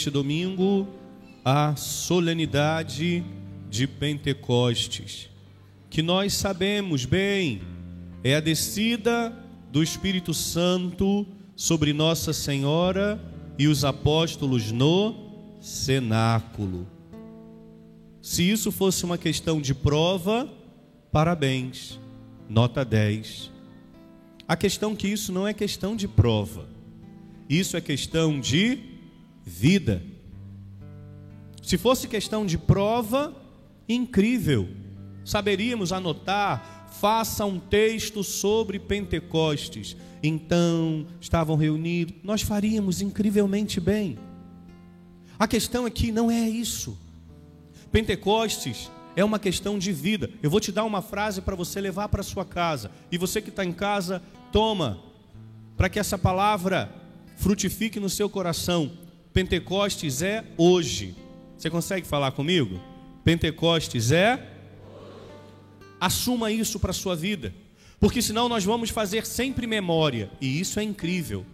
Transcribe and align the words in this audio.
Este 0.00 0.10
domingo, 0.10 0.86
a 1.44 1.74
solenidade 1.74 3.24
de 3.68 3.84
Pentecostes, 3.84 5.28
que 5.90 6.02
nós 6.02 6.34
sabemos 6.34 7.04
bem, 7.04 7.62
é 8.22 8.36
a 8.36 8.40
descida 8.40 9.36
do 9.72 9.82
Espírito 9.82 10.32
Santo 10.32 11.26
sobre 11.56 11.92
Nossa 11.92 12.32
Senhora 12.32 13.20
e 13.58 13.66
os 13.66 13.84
apóstolos 13.84 14.70
no 14.70 15.16
cenáculo. 15.60 16.86
Se 18.22 18.48
isso 18.48 18.70
fosse 18.70 19.04
uma 19.04 19.18
questão 19.18 19.60
de 19.60 19.74
prova, 19.74 20.48
parabéns, 21.10 21.98
nota 22.48 22.84
10. 22.84 23.50
A 24.46 24.56
questão 24.56 24.94
que 24.94 25.08
isso 25.08 25.32
não 25.32 25.44
é 25.44 25.52
questão 25.52 25.96
de 25.96 26.06
prova, 26.06 26.68
isso 27.50 27.76
é 27.76 27.80
questão 27.80 28.38
de 28.38 28.96
vida. 29.48 30.02
Se 31.62 31.76
fosse 31.76 32.06
questão 32.06 32.46
de 32.46 32.56
prova, 32.56 33.34
incrível, 33.88 34.68
saberíamos 35.24 35.92
anotar, 35.92 36.88
faça 37.00 37.44
um 37.44 37.58
texto 37.58 38.22
sobre 38.22 38.78
Pentecostes. 38.78 39.96
Então, 40.22 41.06
estavam 41.20 41.56
reunidos, 41.56 42.14
nós 42.22 42.42
faríamos 42.42 43.00
incrivelmente 43.02 43.80
bem. 43.80 44.18
A 45.38 45.46
questão 45.46 45.86
é 45.86 45.90
que 45.90 46.10
não 46.10 46.30
é 46.30 46.48
isso. 46.48 46.98
Pentecostes 47.92 48.90
é 49.14 49.24
uma 49.24 49.38
questão 49.38 49.78
de 49.78 49.92
vida. 49.92 50.30
Eu 50.42 50.50
vou 50.50 50.60
te 50.60 50.72
dar 50.72 50.84
uma 50.84 51.02
frase 51.02 51.40
para 51.40 51.56
você 51.56 51.80
levar 51.80 52.08
para 52.08 52.22
sua 52.22 52.44
casa. 52.44 52.90
E 53.10 53.18
você 53.18 53.40
que 53.40 53.48
está 53.48 53.64
em 53.64 53.72
casa, 53.72 54.22
toma, 54.52 55.00
para 55.76 55.88
que 55.88 55.98
essa 55.98 56.18
palavra 56.18 56.92
frutifique 57.36 58.00
no 58.00 58.10
seu 58.10 58.28
coração. 58.28 58.90
Pentecostes 59.38 60.20
é 60.20 60.44
hoje. 60.56 61.14
Você 61.56 61.70
consegue 61.70 62.04
falar 62.04 62.32
comigo? 62.32 62.80
Pentecostes 63.22 64.10
é. 64.10 64.44
Assuma 66.00 66.50
isso 66.50 66.80
para 66.80 66.90
a 66.90 66.92
sua 66.92 67.14
vida, 67.14 67.54
porque 68.00 68.20
senão 68.20 68.48
nós 68.48 68.64
vamos 68.64 68.90
fazer 68.90 69.24
sempre 69.24 69.64
memória, 69.64 70.28
e 70.40 70.58
isso 70.58 70.80
é 70.80 70.82
incrível. 70.82 71.46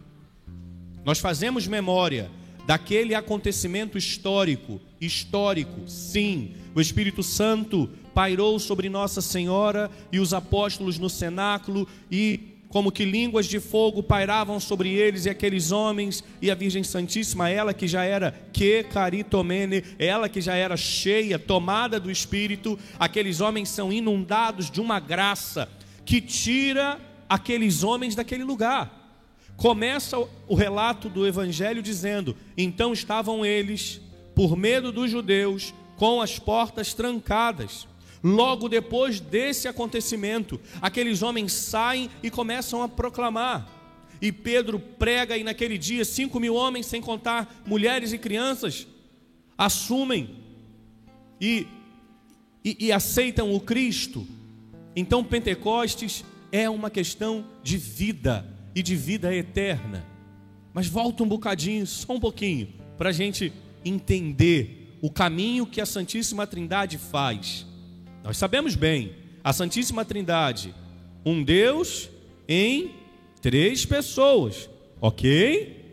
Nós 1.04 1.18
fazemos 1.18 1.66
memória 1.66 2.30
daquele 2.66 3.14
acontecimento 3.14 3.98
histórico, 3.98 4.80
histórico, 4.98 5.86
sim. 5.86 6.54
O 6.74 6.80
Espírito 6.80 7.22
Santo 7.22 7.90
pairou 8.14 8.58
sobre 8.58 8.88
Nossa 8.88 9.20
Senhora 9.20 9.90
e 10.10 10.18
os 10.18 10.32
apóstolos 10.32 10.98
no 10.98 11.10
cenáculo 11.10 11.86
e 12.10 12.53
como 12.74 12.90
que 12.90 13.04
línguas 13.04 13.46
de 13.46 13.60
fogo 13.60 14.02
pairavam 14.02 14.58
sobre 14.58 14.92
eles 14.92 15.26
e 15.26 15.30
aqueles 15.30 15.70
homens 15.70 16.24
e 16.42 16.50
a 16.50 16.56
Virgem 16.56 16.82
Santíssima, 16.82 17.48
ela 17.48 17.72
que 17.72 17.86
já 17.86 18.02
era 18.02 18.34
que 18.52 18.82
caritomene, 18.82 19.84
ela 19.96 20.28
que 20.28 20.40
já 20.40 20.56
era 20.56 20.76
cheia, 20.76 21.38
tomada 21.38 22.00
do 22.00 22.10
Espírito, 22.10 22.76
aqueles 22.98 23.40
homens 23.40 23.68
são 23.68 23.92
inundados 23.92 24.68
de 24.68 24.80
uma 24.80 24.98
graça 24.98 25.68
que 26.04 26.20
tira 26.20 26.98
aqueles 27.28 27.84
homens 27.84 28.16
daquele 28.16 28.42
lugar. 28.42 29.22
Começa 29.56 30.18
o 30.48 30.56
relato 30.56 31.08
do 31.08 31.24
Evangelho 31.24 31.80
dizendo: 31.80 32.36
então 32.58 32.92
estavam 32.92 33.46
eles, 33.46 34.00
por 34.34 34.56
medo 34.56 34.90
dos 34.90 35.08
judeus, 35.08 35.72
com 35.94 36.20
as 36.20 36.40
portas 36.40 36.92
trancadas 36.92 37.86
Logo 38.24 38.70
depois 38.70 39.20
desse 39.20 39.68
acontecimento, 39.68 40.58
aqueles 40.80 41.20
homens 41.22 41.52
saem 41.52 42.08
e 42.22 42.30
começam 42.30 42.82
a 42.82 42.88
proclamar. 42.88 43.68
E 44.18 44.32
Pedro 44.32 44.80
prega, 44.80 45.36
e 45.36 45.44
naquele 45.44 45.76
dia, 45.76 46.06
cinco 46.06 46.40
mil 46.40 46.54
homens, 46.54 46.86
sem 46.86 47.02
contar 47.02 47.62
mulheres 47.66 48.14
e 48.14 48.18
crianças, 48.18 48.86
assumem 49.58 50.36
e, 51.38 51.66
e, 52.64 52.86
e 52.86 52.92
aceitam 52.92 53.54
o 53.54 53.60
Cristo. 53.60 54.26
Então, 54.96 55.22
Pentecostes 55.22 56.24
é 56.50 56.70
uma 56.70 56.88
questão 56.88 57.44
de 57.62 57.76
vida 57.76 58.50
e 58.74 58.82
de 58.82 58.96
vida 58.96 59.34
eterna. 59.34 60.02
Mas 60.72 60.86
volta 60.86 61.22
um 61.22 61.28
bocadinho, 61.28 61.86
só 61.86 62.14
um 62.14 62.20
pouquinho, 62.20 62.72
para 62.96 63.10
a 63.10 63.12
gente 63.12 63.52
entender 63.84 64.96
o 65.02 65.10
caminho 65.10 65.66
que 65.66 65.78
a 65.78 65.84
Santíssima 65.84 66.46
Trindade 66.46 66.96
faz. 66.96 67.66
Nós 68.24 68.38
sabemos 68.38 68.74
bem, 68.74 69.12
a 69.44 69.52
Santíssima 69.52 70.02
Trindade, 70.02 70.74
um 71.26 71.44
Deus 71.44 72.08
em 72.48 72.92
três 73.42 73.84
pessoas, 73.84 74.70
ok? 74.98 75.92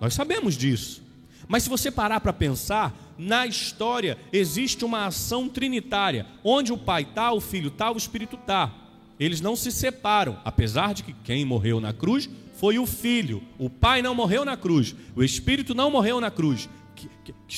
Nós 0.00 0.14
sabemos 0.14 0.56
disso. 0.56 1.02
Mas 1.46 1.64
se 1.64 1.68
você 1.68 1.90
parar 1.90 2.20
para 2.20 2.32
pensar, 2.32 2.96
na 3.18 3.46
história 3.46 4.16
existe 4.32 4.82
uma 4.82 5.04
ação 5.04 5.46
trinitária, 5.46 6.24
onde 6.42 6.72
o 6.72 6.78
Pai 6.78 7.02
está, 7.02 7.30
o 7.32 7.40
Filho 7.40 7.68
está, 7.68 7.92
o 7.92 7.98
Espírito 7.98 8.36
está. 8.36 8.74
Eles 9.20 9.42
não 9.42 9.54
se 9.54 9.70
separam, 9.70 10.40
apesar 10.46 10.94
de 10.94 11.02
que 11.02 11.12
quem 11.22 11.44
morreu 11.44 11.80
na 11.80 11.92
cruz 11.92 12.30
foi 12.54 12.78
o 12.78 12.86
Filho. 12.86 13.42
O 13.58 13.68
Pai 13.68 14.00
não 14.00 14.14
morreu 14.14 14.42
na 14.42 14.56
cruz, 14.56 14.96
o 15.14 15.22
Espírito 15.22 15.74
não 15.74 15.90
morreu 15.90 16.18
na 16.18 16.30
cruz 16.30 16.66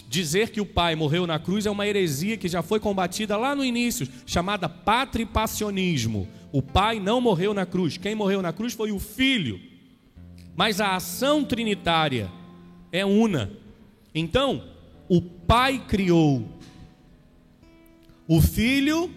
dizer 0.09 0.51
que 0.51 0.61
o 0.61 0.67
pai 0.67 0.95
morreu 0.95 1.27
na 1.27 1.39
cruz 1.39 1.67
é 1.67 1.71
uma 1.71 1.87
heresia 1.87 2.37
que 2.37 2.49
já 2.49 2.63
foi 2.63 2.81
combatida 2.81 3.37
lá 3.37 3.55
no 3.55 3.65
início, 3.65 4.09
chamada 4.27 4.69
patripassionismo. 4.69 6.29
O 6.53 6.61
pai 6.61 6.99
não 6.99 7.21
morreu 7.21 7.55
na 7.55 7.65
cruz, 7.65 7.97
quem 7.97 8.15
morreu 8.15 8.43
na 8.43 8.53
cruz 8.53 8.75
foi 8.75 8.93
o 8.93 8.99
filho. 8.99 9.61
Mas 10.57 10.81
a 10.81 10.97
ação 10.97 11.45
trinitária 11.45 12.31
é 12.93 13.05
una. 13.05 13.51
Então, 14.15 14.65
o 15.09 15.21
pai 15.21 15.83
criou, 15.87 16.47
o 18.27 18.41
filho 18.41 19.11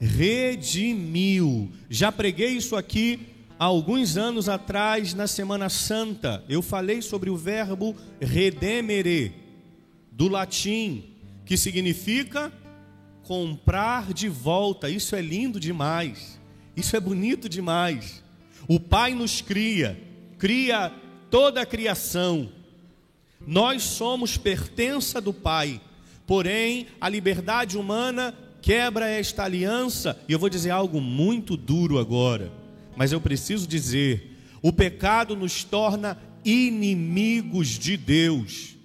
redimiu. 0.00 1.70
Já 1.88 2.10
preguei 2.10 2.50
isso 2.50 2.74
aqui 2.74 3.28
há 3.58 3.64
alguns 3.64 4.16
anos 4.16 4.48
atrás 4.48 5.14
na 5.14 5.26
Semana 5.26 5.68
Santa. 5.68 6.44
Eu 6.48 6.60
falei 6.60 7.00
sobre 7.00 7.30
o 7.30 7.36
verbo 7.36 7.94
redemere 8.20 9.41
do 10.22 10.28
latim, 10.28 11.02
que 11.44 11.56
significa 11.56 12.52
comprar 13.24 14.12
de 14.12 14.28
volta. 14.28 14.88
Isso 14.88 15.16
é 15.16 15.20
lindo 15.20 15.58
demais. 15.58 16.40
Isso 16.76 16.94
é 16.96 17.00
bonito 17.00 17.48
demais. 17.48 18.22
O 18.68 18.78
Pai 18.78 19.14
nos 19.14 19.40
cria, 19.40 20.00
cria 20.38 20.94
toda 21.28 21.60
a 21.60 21.66
criação. 21.66 22.52
Nós 23.44 23.82
somos 23.82 24.36
pertença 24.36 25.20
do 25.20 25.32
Pai. 25.32 25.80
Porém, 26.24 26.86
a 27.00 27.08
liberdade 27.08 27.76
humana 27.76 28.32
quebra 28.60 29.10
esta 29.10 29.42
aliança. 29.42 30.16
E 30.28 30.32
eu 30.32 30.38
vou 30.38 30.48
dizer 30.48 30.70
algo 30.70 31.00
muito 31.00 31.56
duro 31.56 31.98
agora, 31.98 32.52
mas 32.96 33.10
eu 33.10 33.20
preciso 33.20 33.66
dizer: 33.66 34.38
o 34.62 34.72
pecado 34.72 35.34
nos 35.34 35.64
torna 35.64 36.16
inimigos 36.44 37.70
de 37.70 37.96
Deus. 37.96 38.80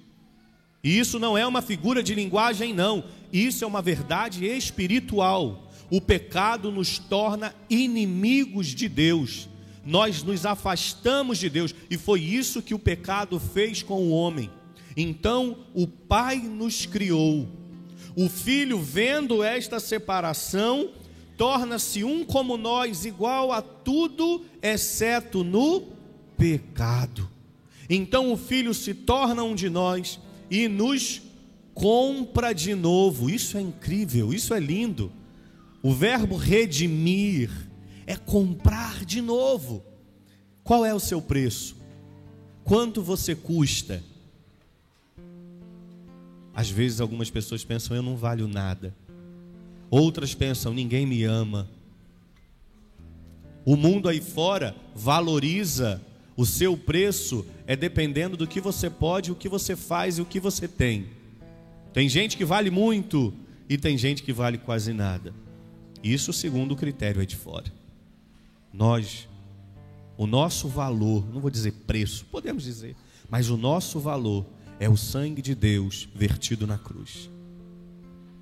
E 0.87 0.97
isso 0.97 1.19
não 1.19 1.37
é 1.37 1.45
uma 1.45 1.61
figura 1.61 2.01
de 2.01 2.15
linguagem, 2.15 2.73
não. 2.73 3.03
Isso 3.33 3.61
é 3.65 3.67
uma 3.67 3.81
verdade 3.81 4.45
espiritual. 4.45 5.69
O 5.91 5.99
pecado 5.99 6.71
nos 6.71 6.97
torna 6.97 7.53
inimigos 7.69 8.67
de 8.67 8.87
Deus. 8.87 9.49
Nós 9.85 10.23
nos 10.23 10.45
afastamos 10.45 11.39
de 11.39 11.49
Deus. 11.49 11.75
E 11.89 11.97
foi 11.97 12.21
isso 12.21 12.61
que 12.61 12.73
o 12.73 12.79
pecado 12.79 13.37
fez 13.37 13.83
com 13.83 13.95
o 14.03 14.11
homem. 14.11 14.49
Então, 14.95 15.57
o 15.73 15.85
Pai 15.87 16.37
nos 16.37 16.85
criou. 16.85 17.49
O 18.15 18.29
Filho, 18.29 18.79
vendo 18.79 19.43
esta 19.43 19.81
separação, 19.81 20.91
torna-se 21.35 22.05
um 22.05 22.23
como 22.23 22.55
nós, 22.55 23.03
igual 23.03 23.51
a 23.51 23.61
tudo, 23.61 24.45
exceto 24.61 25.43
no 25.43 25.83
pecado. 26.37 27.29
Então, 27.89 28.31
o 28.31 28.37
Filho 28.37 28.73
se 28.73 28.93
torna 28.93 29.43
um 29.43 29.53
de 29.53 29.69
nós 29.69 30.25
e 30.50 30.68
nos 30.68 31.22
compra 31.73 32.53
de 32.53 32.73
novo. 32.73 33.29
Isso 33.29 33.58
é 33.58 33.61
incrível, 33.61 34.34
isso 34.34 34.53
é 34.53 34.59
lindo. 34.59 35.11
O 35.82 35.94
verbo 35.94 36.35
redimir 36.35 37.49
é 38.05 38.16
comprar 38.16 39.05
de 39.05 39.22
novo. 39.22 39.84
Qual 40.64 40.85
é 40.85 40.94
o 40.94 40.99
seu 40.99 41.22
preço? 41.22 41.76
Quanto 42.64 43.02
você 43.02 43.35
custa? 43.35 44.03
Às 46.53 46.70
vezes 46.70 47.00
algumas 47.00 47.29
pessoas 47.29 47.64
pensam 47.64 47.96
eu 47.96 48.02
não 48.02 48.17
valho 48.17 48.47
nada. 48.47 48.93
Outras 49.90 50.34
pensam 50.34 50.73
ninguém 50.73 51.05
me 51.05 51.23
ama. 51.23 51.70
O 53.64 53.76
mundo 53.76 54.09
aí 54.09 54.20
fora 54.20 54.76
valoriza 54.96 56.02
o 56.37 56.45
seu 56.45 56.78
preço 56.78 57.43
é 57.66 57.75
dependendo 57.75 58.37
do 58.37 58.45
que 58.45 58.61
você 58.61 58.91
pode, 58.91 59.31
o 59.31 59.35
que 59.35 59.49
você 59.49 59.75
faz 59.75 60.19
e 60.19 60.22
o 60.22 60.25
que 60.25 60.39
você 60.39 60.67
tem. 60.67 61.07
Tem 61.91 62.07
gente 62.07 62.37
que 62.37 62.45
vale 62.45 62.69
muito 62.69 63.34
e 63.67 63.75
tem 63.75 63.97
gente 63.97 64.22
que 64.22 64.31
vale 64.31 64.59
quase 64.59 64.93
nada. 64.93 65.34
Isso 66.03 66.31
segundo 66.31 66.73
o 66.73 66.75
critério 66.75 67.19
aí 67.19 67.25
de 67.25 67.35
fora. 67.35 67.73
Nós, 68.72 69.28
o 70.16 70.28
nosso 70.28 70.67
valor, 70.67 71.28
não 71.34 71.41
vou 71.41 71.49
dizer 71.49 71.73
preço, 71.87 72.23
podemos 72.25 72.63
dizer, 72.63 72.95
mas 73.28 73.49
o 73.49 73.57
nosso 73.57 73.99
valor 73.99 74.45
é 74.79 74.87
o 74.87 74.95
sangue 74.95 75.41
de 75.41 75.55
Deus 75.55 76.07
vertido 76.13 76.67
na 76.67 76.78
cruz. 76.78 77.31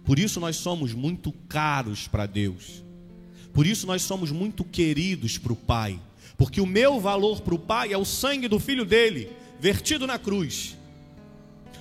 Por 0.03 0.19
isso 0.19 0.39
nós 0.41 0.57
somos 0.57 0.93
muito 0.93 1.31
caros 1.47 2.09
para 2.09 2.25
Deus. 2.25 2.83
Por 3.53 3.65
isso 3.65 3.87
nós 3.87 4.01
somos 4.01 4.31
muito 4.31 4.65
queridos 4.65 5.37
para 5.37 5.53
o 5.53 5.55
Pai. 5.55 5.97
Porque 6.37 6.59
o 6.59 6.65
meu 6.65 6.99
valor 6.99 7.41
para 7.41 7.55
o 7.55 7.59
Pai 7.59 7.93
é 7.93 7.97
o 7.97 8.05
sangue 8.05 8.47
do 8.47 8.59
filho 8.59 8.85
dele, 8.85 9.29
vertido 9.59 10.05
na 10.05 10.19
cruz. 10.19 10.75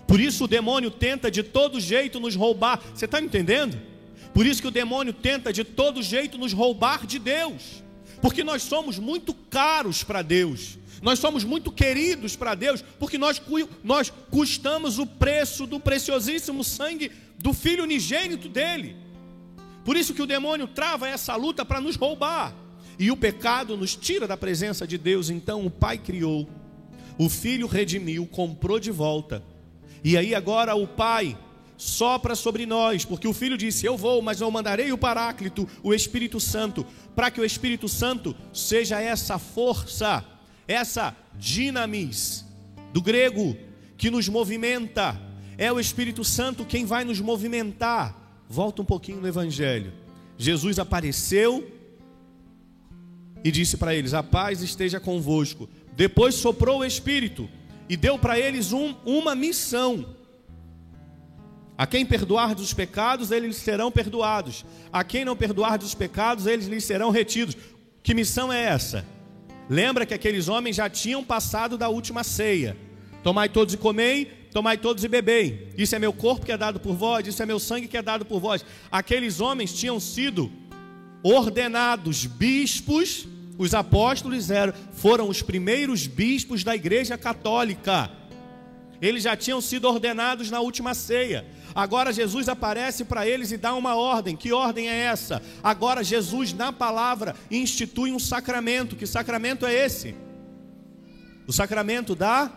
Por 0.07 0.21
isso 0.21 0.45
o 0.45 0.49
demônio 0.49 0.91
tenta 0.91 1.31
de 1.31 1.43
todo 1.43 1.81
jeito 1.81 2.21
nos 2.21 2.37
roubar. 2.37 2.81
Você 2.95 3.07
está 3.07 3.21
entendendo? 3.21 3.81
Por 4.33 4.47
isso 4.47 4.61
que 4.61 4.69
o 4.69 4.71
demônio 4.71 5.13
tenta 5.13 5.53
de 5.53 5.65
todo 5.65 6.03
jeito 6.03 6.37
nos 6.37 6.53
roubar 6.53 7.07
de 7.07 7.19
Deus. 7.19 7.83
Porque 8.21 8.45
nós 8.45 8.63
somos 8.63 8.99
muito 8.99 9.35
caros 9.35 10.03
para 10.03 10.23
Deus. 10.23 10.79
Nós 11.03 11.19
somos 11.19 11.45
muito 11.45 11.71
queridos 11.71 12.35
para 12.35 12.55
Deus, 12.55 12.83
porque 12.99 13.19
nós, 13.19 13.41
nós 13.83 14.11
custamos 14.31 14.99
o 14.99 15.07
preço 15.07 15.67
do 15.67 15.79
preciosíssimo 15.79 16.65
sangue 16.65 17.13
do 17.39 17.53
Filho 17.53 17.83
unigênito 17.83 18.49
dele. 18.49 18.97
Por 19.85 19.97
isso 19.97 20.15
que 20.15 20.23
o 20.23 20.27
demônio 20.27 20.67
trava 20.67 21.07
essa 21.07 21.37
luta 21.37 21.63
para 21.65 21.81
nos 21.81 21.97
roubar. 21.97 22.55
E 22.99 23.11
o 23.11 23.17
pecado 23.17 23.77
nos 23.77 23.97
tira 23.97 24.27
da 24.27 24.37
presença 24.37 24.87
de 24.87 24.97
Deus. 24.97 25.31
Então 25.31 25.65
o 25.67 25.71
Pai 25.71 25.99
criou, 25.99 26.49
o 27.19 27.29
Filho 27.29 27.67
redimiu, 27.67 28.27
comprou 28.27 28.79
de 28.79 28.91
volta. 28.91 29.43
E 30.03 30.17
aí 30.17 30.35
agora 30.35 30.75
o 30.75 30.87
Pai 30.87 31.37
sopra 31.77 32.35
sobre 32.35 32.67
nós, 32.67 33.05
porque 33.05 33.27
o 33.27 33.33
Filho 33.33 33.59
disse: 33.59 33.87
Eu 33.87 33.97
vou, 33.97 34.23
mas 34.23 34.41
eu 34.41 34.51
mandarei 34.51 34.93
o 34.93 34.99
Paráclito, 34.99 35.69
o 35.83 35.93
Espírito 35.93 36.39
Santo, 36.39 36.87
para 37.15 37.31
que 37.31 37.41
o 37.41 37.45
Espírito 37.45 37.89
Santo 37.89 38.35
seja 38.53 39.01
essa 39.01 39.39
força 39.39 40.25
essa 40.67 41.17
dinamis, 41.35 42.45
do 42.93 43.03
grego, 43.03 43.57
que 43.97 44.11
nos 44.11 44.29
movimenta, 44.29 45.21
é 45.57 45.73
o 45.73 45.79
Espírito 45.79 46.25
Santo 46.25 46.65
quem 46.65 46.85
vai 46.85 47.05
nos 47.05 47.21
movimentar. 47.21 48.43
Volta 48.49 48.83
um 48.83 48.85
pouquinho 48.85 49.21
no 49.21 49.29
Evangelho. 49.29 49.93
Jesus 50.37 50.79
apareceu 50.79 51.71
e 53.45 53.53
disse 53.53 53.77
para 53.77 53.95
eles: 53.95 54.15
A 54.15 54.23
paz 54.23 54.63
esteja 54.63 54.99
convosco. 54.99 55.69
Depois 55.95 56.35
soprou 56.35 56.81
o 56.81 56.85
Espírito 56.85 57.49
e 57.89 57.97
deu 57.97 58.19
para 58.19 58.39
eles 58.39 58.73
um, 58.73 58.97
uma 59.05 59.35
missão. 59.35 60.17
A 61.77 61.87
quem 61.87 62.07
perdoar 62.07 62.55
dos 62.55 62.73
pecados, 62.73 63.31
eles 63.31 63.57
serão 63.57 63.93
perdoados. 63.93 64.65
A 64.93 65.05
quem 65.05 65.25
não 65.25 65.37
perdoar 65.37 65.77
dos 65.77 65.95
pecados, 65.95 66.47
eles 66.47 66.67
lhes 66.67 66.85
serão 66.85 67.11
retidos. 67.11 67.57
Que 68.03 68.15
missão 68.15 68.53
é 68.53 68.63
essa? 68.63 69.05
Lembra 69.69 70.07
que 70.07 70.15
aqueles 70.15 70.49
homens 70.49 70.77
já 70.77 70.89
tinham 70.89 71.23
passado 71.25 71.77
da 71.77 71.89
última 71.89 72.23
ceia. 72.23 72.77
Tomai 73.23 73.49
todos 73.49 73.75
e 73.75 73.77
comei, 73.77 74.27
tomai 74.53 74.79
todos 74.79 75.03
e 75.03 75.09
bebei. 75.09 75.71
Isso 75.77 75.97
é 75.97 75.99
meu 75.99 76.13
corpo 76.13 76.47
que 76.47 76.53
é 76.53 76.57
dado 76.57 76.79
por 76.79 76.95
vós, 76.95 77.27
isso 77.27 77.43
é 77.43 77.47
meu 77.47 77.59
sangue 77.59 77.89
que 77.89 77.97
é 77.97 78.03
dado 78.03 78.25
por 78.25 78.39
vós. 78.39 78.65
Aqueles 78.93 79.41
homens 79.41 79.73
tinham 79.73 79.99
sido 79.99 80.53
ordenados 81.23 82.27
bispos, 82.27 83.27
os 83.57 83.75
apóstolos 83.75 84.51
eram, 84.51 84.73
foram 84.93 85.29
os 85.29 85.43
primeiros 85.43 86.07
bispos 86.07 86.65
da 86.65 86.75
igreja 86.75 87.17
católica. 87.17 88.11
Eles 89.01 89.23
já 89.23 89.37
tinham 89.37 89.61
sido 89.61 89.87
ordenados 89.87 90.51
na 90.51 90.61
última 90.61 90.95
ceia. 90.95 91.47
Agora 91.75 92.13
Jesus 92.13 92.49
aparece 92.49 93.05
para 93.05 93.27
eles 93.27 93.53
e 93.53 93.57
dá 93.57 93.75
uma 93.75 93.97
ordem. 93.97 94.37
Que 94.37 94.53
ordem 94.53 94.89
é 94.89 95.01
essa? 95.01 95.43
Agora 95.63 96.03
Jesus, 96.03 96.53
na 96.53 96.73
palavra, 96.73 97.35
institui 97.51 98.13
um 98.13 98.19
sacramento. 98.19 98.97
Que 98.97 99.07
sacramento 99.07 99.67
é 99.67 99.75
esse? 99.75 100.15
O 101.47 101.53
sacramento 101.53 102.15
da 102.15 102.51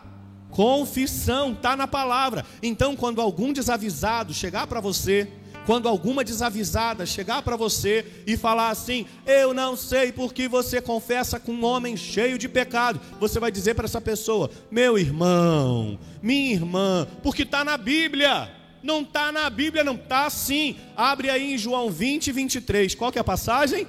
confissão, 0.49 1.51
está 1.51 1.75
na 1.75 1.87
palavra. 1.87 2.45
Então, 2.63 2.95
quando 2.95 3.21
algum 3.21 3.51
desavisado 3.51 4.33
chegar 4.33 4.67
para 4.67 4.79
você, 4.79 5.27
quando 5.67 5.89
alguma 5.89 6.23
desavisada 6.23 7.05
chegar 7.05 7.41
para 7.41 7.57
você 7.57 8.05
e 8.25 8.37
falar 8.37 8.69
assim: 8.69 9.05
Eu 9.25 9.53
não 9.53 9.75
sei 9.75 10.13
porque 10.13 10.47
você 10.47 10.81
confessa 10.81 11.41
com 11.41 11.51
um 11.51 11.65
homem 11.65 11.97
cheio 11.97 12.37
de 12.37 12.47
pecado, 12.47 13.01
você 13.19 13.37
vai 13.37 13.51
dizer 13.51 13.75
para 13.75 13.83
essa 13.83 13.99
pessoa: 13.99 14.49
Meu 14.71 14.97
irmão, 14.97 15.99
minha 16.23 16.53
irmã, 16.53 17.05
porque 17.21 17.43
está 17.43 17.65
na 17.65 17.77
Bíblia. 17.77 18.55
Não 18.81 19.01
está 19.01 19.31
na 19.33 19.49
Bíblia, 19.49 19.83
não 19.83 19.95
está 19.95 20.29
sim. 20.29 20.77
Abre 20.95 21.29
aí 21.29 21.53
em 21.53 21.57
João 21.57 21.91
20, 21.91 22.31
23. 22.31 22.95
Qual 22.95 23.11
que 23.11 23.17
é 23.17 23.21
a 23.21 23.23
passagem? 23.23 23.85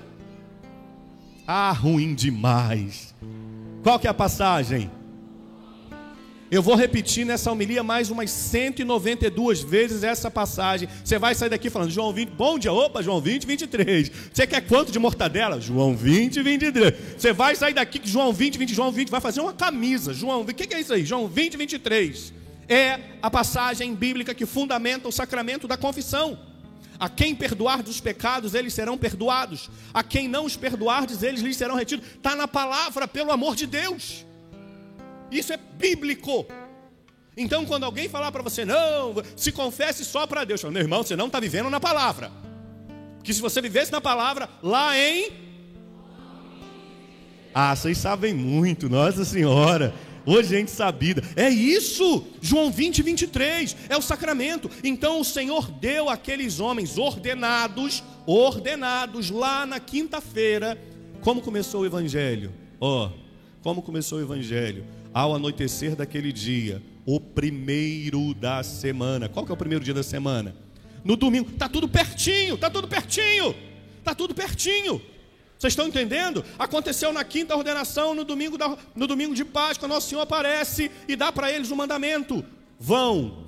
Ah, 1.46 1.70
ruim 1.70 2.14
demais. 2.14 3.14
Qual 3.84 4.00
que 4.00 4.08
é 4.08 4.10
a 4.10 4.14
passagem? 4.14 4.90
Eu 6.50 6.62
vou 6.62 6.74
repetir 6.74 7.26
nessa 7.26 7.52
homilia 7.52 7.82
mais 7.82 8.10
umas 8.10 8.30
192 8.30 9.60
vezes 9.62 10.02
essa 10.02 10.30
passagem. 10.30 10.88
Você 11.04 11.18
vai 11.18 11.34
sair 11.34 11.50
daqui 11.50 11.68
falando, 11.68 11.90
João 11.90 12.12
20, 12.12 12.30
bom 12.30 12.58
dia, 12.58 12.72
opa, 12.72 13.02
João 13.02 13.20
20, 13.20 13.46
23. 13.46 14.10
Você 14.32 14.46
quer 14.46 14.62
quanto 14.62 14.90
de 14.90 14.98
mortadela? 14.98 15.60
João 15.60 15.94
20, 15.94 16.42
23. 16.42 16.94
Você 17.18 17.32
vai 17.32 17.54
sair 17.54 17.74
daqui, 17.74 18.00
João 18.02 18.32
20, 18.32 18.58
20, 18.58 18.74
João 18.74 18.90
20, 18.90 19.10
vai 19.10 19.20
fazer 19.20 19.40
uma 19.40 19.52
camisa. 19.52 20.14
João, 20.14 20.40
o 20.40 20.46
que 20.46 20.74
é 20.74 20.80
isso 20.80 20.94
aí? 20.94 21.04
João 21.04 21.28
20, 21.28 21.56
23 21.56 22.38
é 22.68 23.00
a 23.22 23.30
passagem 23.30 23.94
bíblica 23.94 24.34
que 24.34 24.44
fundamenta 24.44 25.08
o 25.08 25.12
sacramento 25.12 25.66
da 25.66 25.76
confissão. 25.76 26.38
A 27.00 27.08
quem 27.08 27.34
perdoar 27.34 27.82
dos 27.82 28.00
pecados, 28.00 28.54
eles 28.54 28.74
serão 28.74 28.98
perdoados. 28.98 29.70
A 29.94 30.02
quem 30.02 30.28
não 30.28 30.44
os 30.44 30.56
perdoardes, 30.56 31.22
eles 31.22 31.40
lhes 31.40 31.56
serão 31.56 31.76
retidos. 31.76 32.06
Está 32.14 32.36
na 32.36 32.46
palavra, 32.46 33.08
pelo 33.08 33.32
amor 33.32 33.56
de 33.56 33.66
Deus. 33.66 34.26
Isso 35.30 35.52
é 35.52 35.56
bíblico. 35.56 36.46
Então, 37.36 37.64
quando 37.64 37.84
alguém 37.84 38.08
falar 38.08 38.32
para 38.32 38.42
você, 38.42 38.64
não, 38.64 39.14
se 39.36 39.52
confesse 39.52 40.04
só 40.04 40.26
para 40.26 40.44
Deus, 40.44 40.62
meu 40.64 40.82
irmão, 40.82 41.02
você 41.02 41.14
não 41.14 41.26
está 41.26 41.38
vivendo 41.38 41.70
na 41.70 41.78
palavra. 41.78 42.32
Que 43.22 43.32
se 43.32 43.40
você 43.40 43.60
vivesse 43.60 43.92
na 43.92 44.00
palavra, 44.00 44.48
lá 44.62 44.96
em. 44.98 45.30
Ah, 47.54 47.76
vocês 47.76 47.98
sabem 47.98 48.34
muito, 48.34 48.88
Nossa 48.88 49.24
Senhora. 49.24 49.94
Hoje 50.26 50.50
gente 50.50 50.70
sabida. 50.70 51.22
É 51.36 51.48
isso, 51.48 52.26
João 52.42 52.70
20, 52.70 53.02
23, 53.02 53.76
é 53.88 53.96
o 53.96 54.02
sacramento. 54.02 54.70
Então 54.84 55.20
o 55.20 55.24
Senhor 55.24 55.70
deu 55.70 56.10
aqueles 56.10 56.60
homens 56.60 56.98
ordenados, 56.98 58.02
ordenados 58.26 59.30
lá 59.30 59.64
na 59.64 59.80
quinta-feira. 59.80 60.78
Como 61.22 61.40
começou 61.40 61.80
o 61.80 61.86
evangelho? 61.86 62.52
Ó, 62.78 63.06
oh, 63.06 63.12
como 63.62 63.80
começou 63.80 64.18
o 64.18 64.22
evangelho? 64.22 64.84
Ao 65.12 65.34
anoitecer 65.34 65.96
daquele 65.96 66.32
dia, 66.32 66.82
o 67.06 67.18
primeiro 67.18 68.34
da 68.34 68.62
semana. 68.62 69.28
Qual 69.28 69.44
que 69.44 69.52
é 69.52 69.54
o 69.54 69.58
primeiro 69.58 69.84
dia 69.84 69.94
da 69.94 70.02
semana? 70.02 70.54
No 71.04 71.16
domingo. 71.16 71.50
Tá 71.52 71.68
tudo 71.68 71.88
pertinho, 71.88 72.56
tá 72.58 72.68
tudo 72.68 72.86
pertinho. 72.86 73.54
Tá 74.04 74.14
tudo 74.14 74.34
pertinho. 74.34 75.00
Vocês 75.58 75.72
estão 75.72 75.88
entendendo? 75.88 76.44
Aconteceu 76.58 77.12
na 77.12 77.24
quinta 77.24 77.56
ordenação, 77.56 78.14
no 78.14 78.24
domingo, 78.24 78.56
da, 78.56 78.76
no 78.94 79.06
domingo 79.06 79.34
de 79.34 79.44
Páscoa, 79.44 79.88
Nosso 79.88 80.08
Senhor 80.08 80.20
aparece 80.20 80.90
e 81.08 81.16
dá 81.16 81.32
para 81.32 81.50
eles 81.50 81.70
o 81.70 81.74
um 81.74 81.76
mandamento: 81.76 82.44
vão 82.78 83.46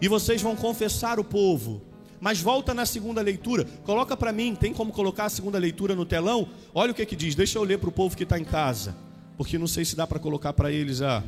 e 0.00 0.08
vocês 0.08 0.42
vão 0.42 0.54
confessar 0.54 1.18
o 1.18 1.24
povo. 1.24 1.82
Mas 2.20 2.40
volta 2.40 2.74
na 2.74 2.84
segunda 2.84 3.22
leitura, 3.22 3.64
coloca 3.84 4.16
para 4.16 4.32
mim, 4.32 4.54
tem 4.54 4.74
como 4.74 4.92
colocar 4.92 5.26
a 5.26 5.30
segunda 5.30 5.56
leitura 5.56 5.94
no 5.94 6.04
telão? 6.04 6.48
Olha 6.74 6.90
o 6.90 6.94
que, 6.94 7.06
que 7.06 7.14
diz, 7.14 7.34
deixa 7.36 7.58
eu 7.58 7.62
ler 7.62 7.78
para 7.78 7.88
o 7.88 7.92
povo 7.92 8.16
que 8.16 8.24
está 8.24 8.38
em 8.38 8.44
casa, 8.44 8.96
porque 9.38 9.56
não 9.56 9.66
sei 9.66 9.86
se 9.86 9.96
dá 9.96 10.06
para 10.06 10.18
colocar 10.18 10.52
para 10.52 10.70
eles 10.70 11.00
a, 11.00 11.22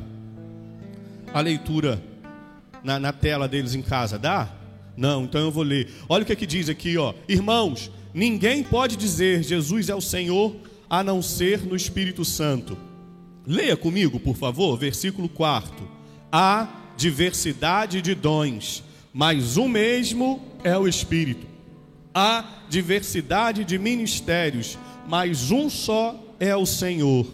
a 1.33 1.41
leitura 1.41 1.99
na, 2.83 2.99
na 2.99 3.11
tela 3.11 3.47
deles 3.47 3.73
em 3.73 3.81
casa, 3.81 4.19
dá? 4.19 4.47
Não, 4.95 5.23
então 5.23 5.41
eu 5.41 5.49
vou 5.49 5.63
ler. 5.63 5.89
Olha 6.07 6.21
o 6.21 6.25
que, 6.25 6.35
que 6.35 6.45
diz 6.45 6.69
aqui, 6.69 6.95
ó, 6.95 7.15
irmãos 7.27 7.89
Ninguém 8.13 8.61
pode 8.61 8.97
dizer 8.97 9.43
Jesus 9.43 9.89
é 9.89 9.95
o 9.95 10.01
Senhor 10.01 10.55
a 10.89 11.03
não 11.03 11.21
ser 11.21 11.61
no 11.61 11.75
Espírito 11.75 12.25
Santo. 12.25 12.77
Leia 13.47 13.77
comigo, 13.77 14.19
por 14.19 14.35
favor, 14.35 14.77
versículo 14.77 15.29
4. 15.29 15.89
Há 16.31 16.67
diversidade 16.97 18.01
de 18.01 18.13
dons, 18.13 18.83
mas 19.13 19.55
o 19.55 19.67
mesmo 19.67 20.41
é 20.63 20.77
o 20.77 20.87
Espírito. 20.87 21.47
Há 22.13 22.63
diversidade 22.69 23.63
de 23.63 23.79
ministérios, 23.79 24.77
mas 25.07 25.49
um 25.49 25.69
só 25.69 26.35
é 26.39 26.55
o 26.55 26.65
Senhor. 26.65 27.25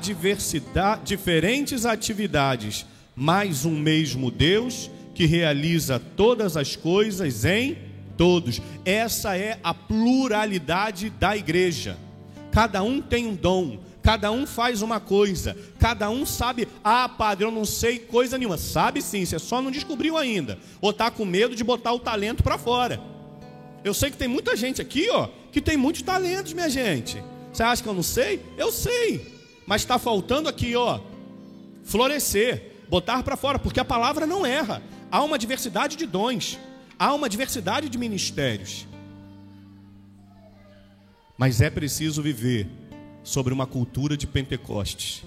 Diversidade, 0.00 1.02
diferentes 1.04 1.86
atividades, 1.86 2.84
mas 3.14 3.64
um 3.64 3.78
mesmo 3.78 4.30
Deus 4.30 4.90
que 5.14 5.26
realiza 5.26 6.00
todas 6.16 6.56
as 6.56 6.74
coisas 6.74 7.44
em 7.44 7.76
todos. 8.16 8.60
Essa 8.84 9.36
é 9.36 9.58
a 9.62 9.72
pluralidade 9.72 11.10
da 11.10 11.36
igreja. 11.36 11.96
Cada 12.50 12.82
um 12.82 13.00
tem 13.00 13.26
um 13.26 13.34
dom, 13.34 13.78
cada 14.02 14.32
um 14.32 14.46
faz 14.46 14.82
uma 14.82 14.98
coisa, 14.98 15.56
cada 15.78 16.10
um 16.10 16.26
sabe, 16.26 16.66
ah, 16.82 17.08
padre, 17.08 17.44
eu 17.44 17.50
não 17.50 17.64
sei 17.64 17.98
coisa 17.98 18.36
nenhuma. 18.36 18.58
Sabe 18.58 19.00
sim, 19.00 19.24
você 19.24 19.38
só 19.38 19.62
não 19.62 19.70
descobriu 19.70 20.16
ainda, 20.16 20.58
ou 20.80 20.90
está 20.90 21.10
com 21.10 21.24
medo 21.24 21.54
de 21.54 21.62
botar 21.62 21.92
o 21.92 21.98
talento 21.98 22.42
para 22.42 22.58
fora. 22.58 23.00
Eu 23.84 23.94
sei 23.94 24.10
que 24.10 24.16
tem 24.16 24.28
muita 24.28 24.56
gente 24.56 24.82
aqui, 24.82 25.08
ó, 25.10 25.28
que 25.52 25.60
tem 25.60 25.76
muitos 25.76 26.02
talentos, 26.02 26.52
minha 26.52 26.68
gente. 26.68 27.22
Você 27.52 27.62
acha 27.62 27.82
que 27.82 27.88
eu 27.88 27.94
não 27.94 28.02
sei? 28.02 28.42
Eu 28.58 28.72
sei, 28.72 29.39
mas 29.66 29.82
está 29.82 29.98
faltando 29.98 30.48
aqui, 30.48 30.74
ó, 30.74 31.00
florescer. 31.84 32.68
botar 32.88 33.22
para 33.22 33.36
fora, 33.36 33.56
porque 33.58 33.78
a 33.78 33.84
palavra 33.84 34.26
não 34.26 34.44
erra. 34.44 34.82
Há 35.12 35.22
uma 35.22 35.38
diversidade 35.38 35.96
de 35.96 36.06
dons, 36.06 36.58
há 36.98 37.14
uma 37.14 37.28
diversidade 37.28 37.88
de 37.88 37.96
ministérios. 37.96 38.84
Mas 41.38 41.60
é 41.60 41.70
preciso 41.70 42.20
viver 42.20 42.66
sobre 43.22 43.54
uma 43.54 43.66
cultura 43.66 44.16
de 44.16 44.26
Pentecostes. 44.26 45.22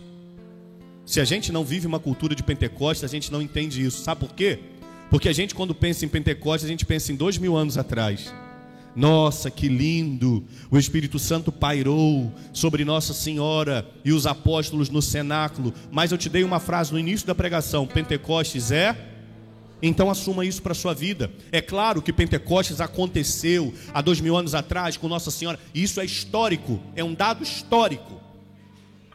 Se 1.05 1.19
a 1.21 1.25
gente 1.25 1.51
não 1.51 1.63
vive 1.63 1.87
uma 1.87 1.99
cultura 1.99 2.35
de 2.35 2.43
Pentecostes, 2.43 3.03
a 3.03 3.07
gente 3.07 3.31
não 3.31 3.41
entende 3.41 3.83
isso. 3.83 4.03
Sabe 4.03 4.21
por 4.21 4.33
quê? 4.35 4.59
Porque 5.09 5.29
a 5.29 5.33
gente, 5.33 5.55
quando 5.55 5.73
pensa 5.73 6.05
em 6.05 6.09
Pentecostes, 6.09 6.65
a 6.65 6.69
gente 6.69 6.85
pensa 6.85 7.11
em 7.11 7.15
dois 7.15 7.37
mil 7.37 7.55
anos 7.55 7.77
atrás. 7.77 8.33
Nossa, 8.95 9.49
que 9.49 9.67
lindo! 9.67 10.43
O 10.69 10.77
Espírito 10.77 11.17
Santo 11.17 11.51
pairou 11.51 12.31
sobre 12.51 12.85
Nossa 12.85 13.13
Senhora 13.13 13.89
e 14.05 14.11
os 14.11 14.27
apóstolos 14.27 14.89
no 14.89 15.01
cenáculo. 15.01 15.73
Mas 15.91 16.11
eu 16.11 16.17
te 16.17 16.29
dei 16.29 16.43
uma 16.43 16.59
frase 16.59 16.93
no 16.93 16.99
início 16.99 17.25
da 17.25 17.33
pregação: 17.33 17.87
Pentecostes 17.87 18.71
é. 18.71 18.95
Então 19.81 20.09
assuma 20.09 20.45
isso 20.45 20.61
para 20.61 20.71
a 20.71 20.75
sua 20.75 20.93
vida. 20.93 21.29
É 21.51 21.59
claro 21.59 22.01
que 22.01 22.13
Pentecostes 22.13 22.79
aconteceu 22.79 23.73
há 23.93 24.01
dois 24.01 24.21
mil 24.21 24.37
anos 24.37 24.55
atrás 24.55 24.95
com 24.95 25.09
Nossa 25.09 25.29
Senhora. 25.29 25.59
Isso 25.73 25.99
é 25.99 26.05
histórico, 26.05 26.79
é 26.95 27.03
um 27.03 27.13
dado 27.13 27.43
histórico. 27.43 28.21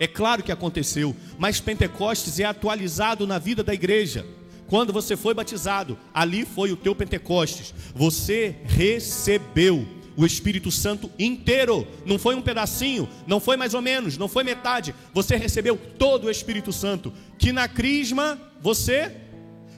É 0.01 0.07
claro 0.07 0.43
que 0.43 0.53
aconteceu, 0.53 1.17
mas 1.39 1.61
Pentecostes 1.61 2.39
é 2.39 2.45
atualizado 2.45 3.27
na 3.27 3.39
vida 3.39 3.65
da 3.65 3.73
igreja. 3.73 4.27
Quando 4.69 4.93
você 4.93 5.17
foi 5.17 5.33
batizado, 5.33 5.99
ali 6.13 6.45
foi 6.45 6.71
o 6.71 6.77
teu 6.77 6.95
Pentecostes. 6.95 7.75
Você 7.95 8.57
recebeu 8.65 9.87
o 10.15 10.27
Espírito 10.27 10.71
Santo 10.71 11.11
inteiro, 11.19 11.87
não 12.05 12.19
foi 12.19 12.35
um 12.35 12.43
pedacinho, 12.43 13.09
não 13.27 13.41
foi 13.41 13.57
mais 13.57 13.73
ou 13.73 13.81
menos, 13.81 14.19
não 14.19 14.29
foi 14.29 14.45
metade. 14.45 14.95
Você 15.15 15.37
recebeu 15.37 15.77
todo 15.99 16.25
o 16.25 16.31
Espírito 16.31 16.73
Santo, 16.73 17.13
que 17.39 17.51
na 17.51 17.67
crisma 17.67 18.39
você 18.61 19.17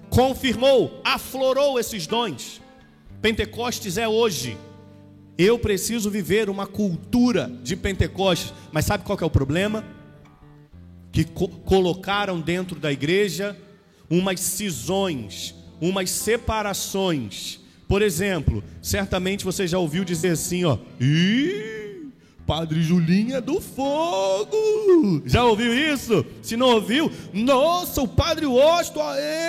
confirmou, 0.09 1.01
aflorou 1.05 1.79
esses 1.79 2.07
dons. 2.07 2.61
Pentecostes 3.23 3.97
é 3.97 4.09
hoje. 4.09 4.57
Eu 5.39 5.59
preciso 5.59 6.11
viver 6.11 6.51
uma 6.51 6.67
cultura 6.67 7.51
de 7.63 7.77
Pentecostes, 7.77 8.53
mas 8.73 8.87
sabe 8.87 9.05
qual 9.05 9.19
é 9.21 9.25
o 9.25 9.31
problema? 9.31 9.85
Que 11.13 11.23
co 11.23 11.49
colocaram 11.49 12.41
dentro 12.41 12.81
da 12.81 12.91
igreja 12.91 13.57
umas 14.11 14.41
cisões, 14.41 15.55
umas 15.81 16.11
separações. 16.11 17.61
Por 17.87 18.03
exemplo, 18.03 18.63
certamente 18.83 19.45
você 19.45 19.67
já 19.67 19.79
ouviu 19.79 20.05
dizer 20.05 20.33
assim, 20.33 20.65
ó, 20.65 20.79
Ih, 21.01 22.11
Padre 22.47 22.83
Julinho 22.83 23.37
é 23.37 23.41
do 23.41 23.61
fogo. 23.61 25.23
Já 25.25 25.45
ouviu 25.45 25.73
isso? 25.73 26.27
Se 26.43 26.57
não 26.57 26.75
ouviu, 26.75 27.11
nossa, 27.33 28.03
o 28.03 28.09
Padre 28.09 28.47
Osto, 28.47 28.99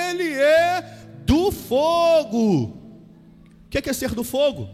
ele 0.09 0.31
é 0.33 0.99
do 1.25 1.51
fogo. 1.51 2.77
O 3.65 3.69
que 3.69 3.89
é 3.89 3.93
ser 3.93 4.11
do 4.11 4.23
fogo? 4.23 4.69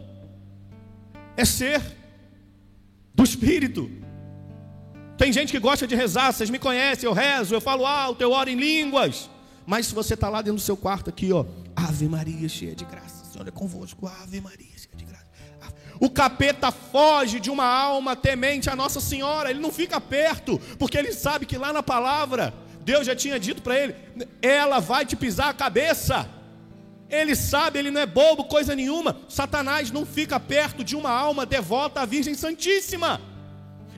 É 1.36 1.44
ser 1.44 1.80
do 3.14 3.24
Espírito. 3.24 3.90
Tem 5.16 5.32
gente 5.32 5.50
que 5.50 5.58
gosta 5.58 5.86
de 5.86 5.96
rezar, 5.96 6.32
vocês 6.32 6.50
me 6.50 6.58
conhecem, 6.58 7.08
eu 7.08 7.12
rezo, 7.12 7.54
eu 7.54 7.60
falo 7.60 7.84
alto, 7.86 8.22
eu 8.22 8.32
oro 8.32 8.50
em 8.50 8.56
línguas. 8.56 9.28
Mas 9.68 9.88
se 9.88 9.94
você 9.94 10.14
está 10.14 10.30
lá 10.30 10.40
dentro 10.40 10.56
do 10.56 10.62
seu 10.62 10.78
quarto 10.78 11.10
aqui, 11.10 11.30
ó, 11.30 11.44
Ave 11.76 12.08
Maria 12.08 12.48
cheia 12.48 12.74
de 12.74 12.86
graça, 12.86 13.22
o 13.22 13.26
Senhor 13.30 13.46
é 13.46 13.50
convosco, 13.50 14.06
Ave 14.22 14.40
Maria 14.40 14.66
cheia 14.74 14.96
de 14.96 15.04
graça. 15.04 15.26
O 16.00 16.08
capeta 16.08 16.72
foge 16.72 17.38
de 17.38 17.50
uma 17.50 17.66
alma 17.66 18.16
temente 18.16 18.70
a 18.70 18.74
Nossa 18.74 18.98
Senhora, 18.98 19.50
ele 19.50 19.60
não 19.60 19.70
fica 19.70 20.00
perto, 20.00 20.58
porque 20.78 20.96
ele 20.96 21.12
sabe 21.12 21.44
que 21.44 21.58
lá 21.58 21.70
na 21.70 21.82
palavra, 21.82 22.54
Deus 22.80 23.04
já 23.04 23.14
tinha 23.14 23.38
dito 23.38 23.60
para 23.60 23.78
ele: 23.78 23.94
ela 24.40 24.80
vai 24.80 25.04
te 25.04 25.14
pisar 25.14 25.50
a 25.50 25.54
cabeça. 25.54 26.26
Ele 27.10 27.36
sabe, 27.36 27.78
ele 27.78 27.90
não 27.90 28.00
é 28.00 28.06
bobo, 28.06 28.44
coisa 28.44 28.74
nenhuma. 28.74 29.20
Satanás 29.28 29.90
não 29.90 30.06
fica 30.06 30.40
perto 30.40 30.82
de 30.82 30.96
uma 30.96 31.10
alma 31.10 31.44
devota 31.44 32.00
à 32.00 32.06
Virgem 32.06 32.34
Santíssima. 32.34 33.20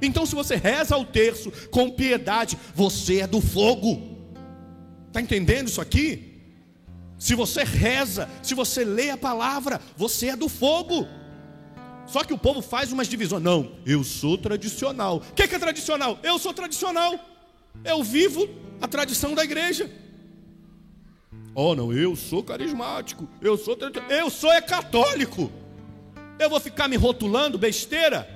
Então, 0.03 0.27
se 0.27 0.35
você 0.35 0.57
reza 0.57 0.97
o 0.97 1.05
terço 1.05 1.53
com 1.71 1.91
piedade, 1.91 2.59
você 2.75 3.21
é 3.21 3.27
do 3.29 3.41
fogo. 3.41 4.10
Está 5.11 5.21
entendendo 5.21 5.67
isso 5.67 5.81
aqui? 5.81 6.41
Se 7.19 7.35
você 7.35 7.65
reza, 7.65 8.31
se 8.43 8.55
você 8.55 8.85
lê 8.85 9.11
a 9.11 9.17
palavra, 9.17 9.81
você 9.97 10.29
é 10.29 10.37
do 10.37 10.49
fogo. 10.49 11.07
Só 12.07 12.23
que 12.25 12.33
o 12.33 12.39
povo 12.39 12.63
faz 12.63 12.93
umas 12.93 13.09
divisões. 13.09 13.43
Não, 13.43 13.73
eu 13.85 14.05
sou 14.05 14.39
tradicional. 14.39 15.17
O 15.17 15.35
que 15.35 15.49
que 15.49 15.55
é 15.55 15.59
tradicional? 15.59 16.19
Eu 16.23 16.39
sou 16.39 16.55
tradicional. 16.55 17.19
Eu 17.85 18.03
vivo 18.03 18.49
a 18.81 18.87
tradição 18.87 19.35
da 19.35 19.45
igreja. 19.45 19.91
Oh, 21.55 21.75
não, 21.75 21.93
eu 21.93 22.15
sou 22.15 22.43
carismático. 22.43 23.29
Eu 23.41 23.59
sou 23.59 23.77
eu 24.09 24.31
sou 24.31 24.53
é 24.53 24.61
católico. 24.61 25.51
Eu 26.39 26.49
vou 26.49 26.61
ficar 26.61 26.87
me 26.87 26.97
rotulando 26.97 27.59
besteira? 27.59 28.29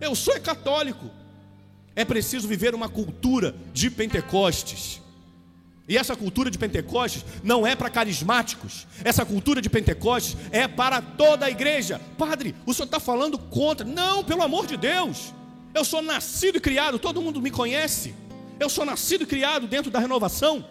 Eu 0.00 0.14
sou 0.14 0.34
é 0.34 0.40
católico. 0.40 1.10
É 1.94 2.04
preciso 2.04 2.48
viver 2.48 2.74
uma 2.74 2.88
cultura 2.88 3.54
de 3.74 3.90
Pentecostes. 3.90 5.01
E 5.88 5.98
essa 5.98 6.14
cultura 6.14 6.50
de 6.50 6.58
Pentecostes 6.58 7.24
não 7.42 7.66
é 7.66 7.74
para 7.74 7.90
carismáticos. 7.90 8.86
Essa 9.04 9.24
cultura 9.24 9.60
de 9.60 9.68
Pentecostes 9.68 10.36
é 10.50 10.68
para 10.68 11.02
toda 11.02 11.46
a 11.46 11.50
igreja. 11.50 12.00
Padre, 12.16 12.54
o 12.64 12.72
senhor 12.72 12.86
está 12.86 13.00
falando 13.00 13.38
contra. 13.38 13.84
Não, 13.84 14.22
pelo 14.22 14.42
amor 14.42 14.66
de 14.66 14.76
Deus. 14.76 15.34
Eu 15.74 15.84
sou 15.84 16.02
nascido 16.02 16.56
e 16.58 16.60
criado, 16.60 16.98
todo 16.98 17.20
mundo 17.20 17.40
me 17.40 17.50
conhece. 17.50 18.14
Eu 18.60 18.68
sou 18.68 18.84
nascido 18.84 19.24
e 19.24 19.26
criado 19.26 19.66
dentro 19.66 19.90
da 19.90 19.98
renovação. 19.98 20.64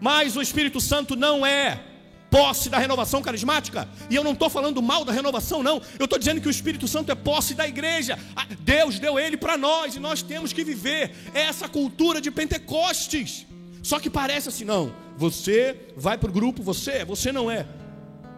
Mas 0.00 0.36
o 0.36 0.42
Espírito 0.42 0.80
Santo 0.80 1.16
não 1.16 1.46
é 1.46 1.82
posse 2.30 2.68
da 2.68 2.78
renovação 2.78 3.22
carismática. 3.22 3.88
E 4.10 4.14
eu 4.14 4.22
não 4.22 4.32
estou 4.32 4.50
falando 4.50 4.82
mal 4.82 5.04
da 5.04 5.12
renovação, 5.12 5.62
não. 5.62 5.80
Eu 5.98 6.04
estou 6.04 6.18
dizendo 6.18 6.40
que 6.40 6.48
o 6.48 6.50
Espírito 6.50 6.86
Santo 6.86 7.10
é 7.10 7.14
posse 7.14 7.54
da 7.54 7.66
igreja. 7.66 8.18
Ah, 8.36 8.46
Deus 8.60 8.98
deu 8.98 9.18
ele 9.18 9.36
para 9.36 9.56
nós 9.56 9.96
e 9.96 10.00
nós 10.00 10.22
temos 10.22 10.52
que 10.52 10.62
viver 10.62 11.14
essa 11.32 11.68
cultura 11.68 12.20
de 12.20 12.30
Pentecostes. 12.30 13.46
Só 13.88 13.98
que 13.98 14.10
parece 14.10 14.50
assim, 14.50 14.66
não. 14.66 14.92
Você 15.16 15.74
vai 15.96 16.18
para 16.18 16.28
o 16.28 16.32
grupo, 16.32 16.62
você 16.62 16.90
é, 16.90 17.04
você 17.06 17.32
não 17.32 17.50
é. 17.50 17.66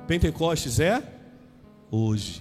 Pentecostes 0.06 0.78
é 0.78 1.02
hoje. 1.90 2.40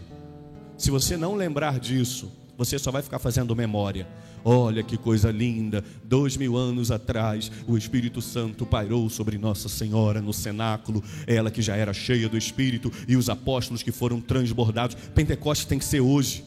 Se 0.78 0.92
você 0.92 1.18
não 1.18 1.34
lembrar 1.34 1.80
disso, 1.80 2.32
você 2.56 2.78
só 2.78 2.92
vai 2.92 3.02
ficar 3.02 3.18
fazendo 3.18 3.56
memória. 3.56 4.08
Olha 4.46 4.84
que 4.84 4.96
coisa 4.96 5.32
linda, 5.32 5.84
dois 6.04 6.38
mil 6.38 6.56
anos 6.56 6.92
atrás, 6.92 7.52
o 7.68 7.76
Espírito 7.76 8.22
Santo 8.22 8.64
pairou 8.64 9.10
sobre 9.10 9.40
Nossa 9.40 9.68
Senhora 9.68 10.22
no 10.22 10.32
cenáculo, 10.32 11.04
ela 11.26 11.50
que 11.50 11.64
já 11.64 11.76
era 11.76 11.94
cheia 11.94 12.30
do 12.30 12.38
Espírito, 12.38 12.92
e 13.08 13.18
os 13.18 13.28
apóstolos 13.28 13.82
que 13.82 13.92
foram 13.92 14.22
transbordados. 14.22 14.96
Pentecostes 15.16 15.66
tem 15.66 15.80
que 15.80 15.86
ser 15.86 16.00
hoje. 16.00 16.46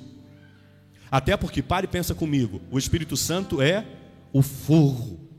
Até 1.11 1.37
porque, 1.37 1.61
pare 1.61 1.87
e 1.87 1.91
pensa 1.91 2.15
comigo, 2.15 2.63
o 2.71 2.79
Espírito 2.79 3.17
Santo 3.17 3.61
é 3.61 3.85
o 4.33 4.43
fogo 4.43 5.32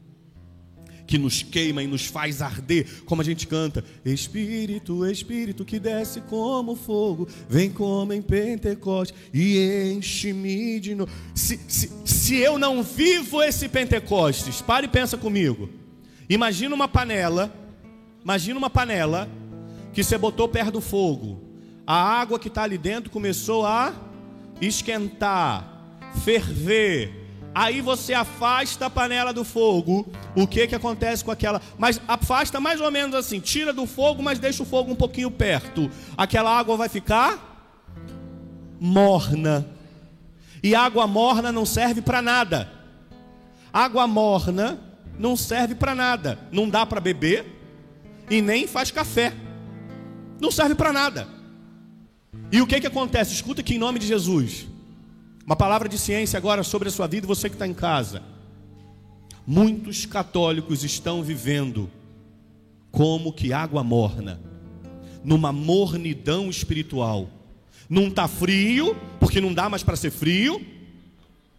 que 1.06 1.18
nos 1.18 1.44
queima 1.44 1.84
e 1.84 1.88
nos 1.88 2.06
faz 2.06 2.42
arder, 2.42 2.88
como 3.06 3.22
a 3.22 3.26
gente 3.26 3.48
canta: 3.48 3.84
Espírito, 4.06 5.06
Espírito 5.06 5.66
que 5.66 5.80
desce 5.80 6.22
como 6.22 6.76
fogo, 6.76 7.28
vem 7.50 7.70
como 7.70 8.14
em 8.14 8.22
Pentecostes 8.22 9.18
e 9.34 9.94
enche-me 9.96 10.80
de 10.80 10.96
novo. 10.96 11.12
Se, 11.34 11.60
se, 11.68 11.92
se 12.06 12.36
eu 12.36 12.58
não 12.58 12.82
vivo 12.82 13.42
esse 13.42 13.68
Pentecostes, 13.68 14.62
pare 14.62 14.86
e 14.86 14.90
pensa 14.90 15.18
comigo. 15.18 15.70
Imagina 16.30 16.74
uma 16.74 16.88
panela, 16.88 17.54
imagina 18.24 18.58
uma 18.58 18.70
panela 18.70 19.30
que 19.94 20.04
você 20.04 20.18
botou 20.18 20.48
perto 20.48 20.72
do 20.72 20.82
fogo. 20.82 21.42
A 21.86 21.96
água 21.96 22.40
que 22.40 22.48
está 22.48 22.64
ali 22.64 22.78
dentro 22.78 23.12
começou 23.12 23.66
a 23.66 23.94
esquentar, 24.62 26.00
ferver 26.24 27.23
Aí 27.56 27.82
você 27.82 28.14
afasta 28.14 28.88
a 28.88 28.90
panela 28.90 29.32
do 29.32 29.44
fogo. 29.44 30.08
O 30.36 30.48
que 30.48 30.68
que 30.68 30.76
acontece 30.76 31.24
com 31.24 31.32
aquela? 31.32 31.62
Mas 31.78 32.02
afasta 32.08 32.60
mais 32.60 32.82
ou 32.82 32.90
menos 32.90 33.16
assim, 33.16 33.40
tira 33.40 33.72
do 33.72 33.86
fogo, 33.86 34.24
mas 34.24 34.40
deixa 34.40 34.64
o 34.64 34.66
fogo 34.66 34.92
um 34.92 34.96
pouquinho 34.96 35.30
perto. 35.30 35.90
Aquela 36.18 36.58
água 36.58 36.76
vai 36.76 36.90
ficar 36.90 37.54
morna. 38.80 39.68
E 40.64 40.74
água 40.74 41.06
morna 41.06 41.52
não 41.52 41.66
serve 41.66 42.02
para 42.02 42.22
nada. 42.22 42.72
Água 43.72 44.08
morna 44.08 44.80
não 45.20 45.36
serve 45.36 45.76
para 45.76 45.94
nada. 45.94 46.40
Não 46.52 46.68
dá 46.68 46.86
para 46.86 47.00
beber 47.00 47.46
e 48.30 48.42
nem 48.42 48.66
faz 48.66 48.90
café. 48.90 49.34
Não 50.42 50.50
serve 50.50 50.74
para 50.74 50.92
nada. 50.92 51.28
E 52.52 52.62
o 52.62 52.68
que 52.68 52.82
que 52.82 52.88
acontece? 52.88 53.34
Escuta 53.34 53.62
aqui 53.62 53.76
em 53.76 53.80
nome 53.80 54.00
de 54.00 54.08
Jesus. 54.08 54.68
Uma 55.46 55.56
palavra 55.56 55.90
de 55.90 55.98
ciência 55.98 56.38
agora 56.38 56.64
sobre 56.64 56.88
a 56.88 56.92
sua 56.92 57.08
vida, 57.08 57.28
você 57.28 57.50
que 57.50 57.56
está 57.56 57.68
em 57.68 57.74
casa. 57.74 58.24
Muitos 59.46 60.06
católicos 60.06 60.84
estão 60.84 61.22
vivendo 61.22 61.92
como 62.92 63.34
que 63.34 63.52
água 63.52 63.84
morna, 63.84 64.40
numa 65.24 65.52
mornidão 65.52 66.50
espiritual. 66.50 67.30
Não 67.90 68.08
está 68.08 68.28
frio, 68.28 68.96
porque 69.20 69.42
não 69.42 69.54
dá 69.54 69.68
mais 69.68 69.84
para 69.84 69.98
ser 69.98 70.12
frio. 70.12 70.66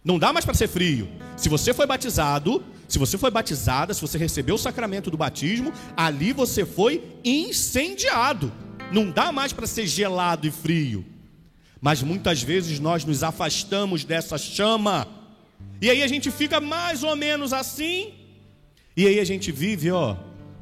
Não 0.03 0.17
dá 0.17 0.33
mais 0.33 0.45
para 0.45 0.53
ser 0.53 0.67
frio. 0.67 1.07
Se 1.37 1.49
você 1.49 1.73
foi 1.73 1.85
batizado, 1.85 2.63
Se 2.87 2.99
você 2.99 3.17
foi 3.17 3.31
batizada, 3.31 3.93
se 3.93 4.01
você 4.01 4.17
recebeu 4.17 4.55
o 4.55 4.59
sacramento 4.59 5.09
do 5.09 5.17
batismo, 5.17 5.73
ali 5.97 6.31
você 6.31 6.65
foi 6.65 7.03
incendiado. 7.23 8.51
Não 8.91 9.09
dá 9.09 9.31
mais 9.31 9.51
para 9.51 9.65
ser 9.65 9.87
gelado 9.87 10.45
e 10.45 10.51
frio. 10.51 11.03
Mas 11.81 12.01
muitas 12.01 12.41
vezes 12.41 12.79
nós 12.79 13.05
nos 13.05 13.23
afastamos 13.23 14.03
dessa 14.03 14.37
chama. 14.37 15.07
E 15.81 15.89
aí 15.89 16.01
a 16.01 16.07
gente 16.07 16.31
fica 16.31 16.59
mais 16.59 17.03
ou 17.03 17.15
menos 17.15 17.53
assim. 17.53 18.13
E 18.97 19.05
aí 19.05 19.19
a 19.19 19.25
gente 19.25 19.51
vive, 19.51 19.91
ó, 19.91 20.15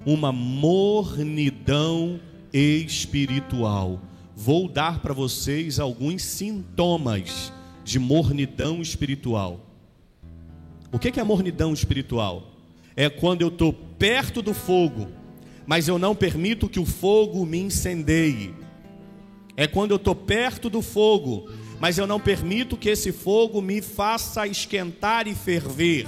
uma 0.06 0.32
mornidão 0.32 2.20
espiritual. 2.52 4.02
Vou 4.36 4.68
dar 4.68 5.00
para 5.00 5.14
vocês 5.14 5.80
alguns 5.80 6.24
sintomas 6.24 7.54
de 7.84 8.00
mornidão 8.00 8.82
espiritual. 8.82 9.60
O 10.92 11.00
que 11.00 11.20
é 11.20 11.24
mornidão 11.24 11.74
espiritual? 11.74 12.52
É 12.96 13.10
quando 13.10 13.42
eu 13.42 13.48
estou 13.48 13.74
perto 13.74 14.42
do 14.42 14.54
fogo, 14.54 15.08
mas 15.66 15.88
eu 15.88 15.98
não 15.98 16.16
permito 16.16 16.70
que 16.70 16.80
o 16.80 16.86
fogo 16.86 17.46
me 17.46 17.60
incendeie. 17.60 18.54
É 19.56 19.68
quando 19.68 19.92
eu 19.92 19.98
estou 19.98 20.16
perto 20.16 20.70
do 20.70 20.82
fogo, 20.82 21.50
mas 21.80 21.98
eu 21.98 22.08
não 22.08 22.20
permito 22.20 22.78
que 22.78 22.90
esse 22.90 23.12
fogo 23.12 23.62
me 23.62 23.82
faça 23.82 24.48
esquentar 24.48 25.28
e 25.28 25.36
ferver. 25.36 26.08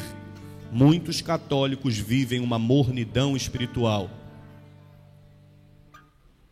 Muitos 0.72 1.22
católicos 1.22 1.98
vivem 1.98 2.40
uma 2.40 2.58
mornidão 2.58 3.36
espiritual. 3.36 4.10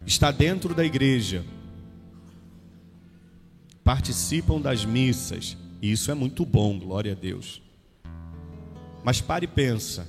Está 0.06 0.30
dentro 0.32 0.76
da 0.76 0.84
igreja, 0.84 1.46
participam 3.84 4.60
das 4.60 4.86
missas, 4.86 5.58
e 5.82 5.92
isso 5.92 6.12
é 6.12 6.14
muito 6.14 6.46
bom, 6.46 6.78
glória 6.78 7.14
a 7.14 7.16
Deus. 7.16 7.62
Mas 9.04 9.20
pare 9.20 9.46
e 9.46 9.48
pensa. 9.48 10.08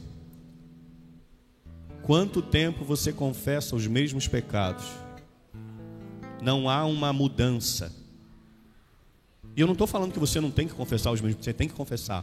Quanto 2.03 2.43
tempo 2.43 2.85
você 2.85 3.12
confessa 3.12 3.75
os 3.75 3.87
mesmos 3.87 4.29
pecados? 4.29 5.03
Não 6.45 6.69
há 6.69 6.85
uma 6.85 7.11
mudança. 7.11 7.91
E 9.57 9.61
eu 9.63 9.67
não 9.67 9.73
estou 9.73 9.87
falando 9.87 10.13
que 10.13 10.19
você 10.19 10.41
não 10.43 10.51
tem 10.51 10.69
que 10.69 10.75
confessar 10.75 11.11
os 11.11 11.23
mesmos, 11.23 11.43
você 11.43 11.55
tem 11.55 11.67
que 11.67 11.75
confessar. 11.75 12.23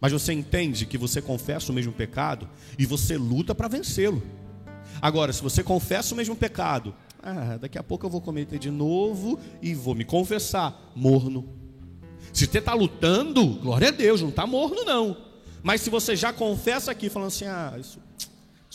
Mas 0.00 0.12
você 0.12 0.32
entende 0.32 0.86
que 0.86 0.96
você 0.96 1.20
confessa 1.20 1.72
o 1.72 1.74
mesmo 1.74 1.92
pecado 1.92 2.48
e 2.78 2.86
você 2.86 3.16
luta 3.16 3.52
para 3.52 3.66
vencê-lo. 3.66 4.22
Agora, 5.02 5.32
se 5.32 5.42
você 5.42 5.64
confessa 5.64 6.14
o 6.14 6.16
mesmo 6.16 6.36
pecado, 6.36 6.94
ah, 7.20 7.58
daqui 7.60 7.76
a 7.76 7.82
pouco 7.82 8.06
eu 8.06 8.10
vou 8.10 8.20
cometer 8.20 8.60
de 8.60 8.70
novo 8.70 9.40
e 9.60 9.74
vou 9.74 9.96
me 9.96 10.04
confessar, 10.04 10.92
morno. 10.94 11.48
Se 12.32 12.46
você 12.46 12.58
está 12.58 12.74
lutando, 12.74 13.44
glória 13.44 13.88
a 13.88 13.90
Deus, 13.90 14.22
não 14.22 14.28
está 14.28 14.46
morno 14.46 14.84
não. 14.84 15.16
Mas 15.64 15.80
se 15.80 15.90
você 15.90 16.14
já 16.14 16.32
confessa 16.32 16.92
aqui, 16.92 17.08
falando 17.08 17.28
assim, 17.28 17.46
ah, 17.46 17.74
isso, 17.76 17.98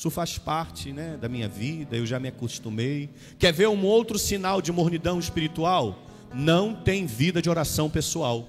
isso 0.02 0.10
faz 0.10 0.36
parte 0.36 0.92
né, 0.92 1.16
da 1.22 1.30
minha 1.30 1.48
vida, 1.48 1.96
eu 1.96 2.08
já 2.08 2.20
me 2.20 2.28
acostumei. 2.28 3.08
Quer 3.38 3.54
ver 3.54 3.70
um 3.70 3.86
outro 3.86 4.18
sinal 4.18 4.60
de 4.60 4.72
mornidão 4.72 5.20
espiritual? 5.20 6.08
Não 6.34 6.74
tem 6.74 7.06
vida 7.06 7.40
de 7.40 7.48
oração 7.48 7.88
pessoal. 7.88 8.48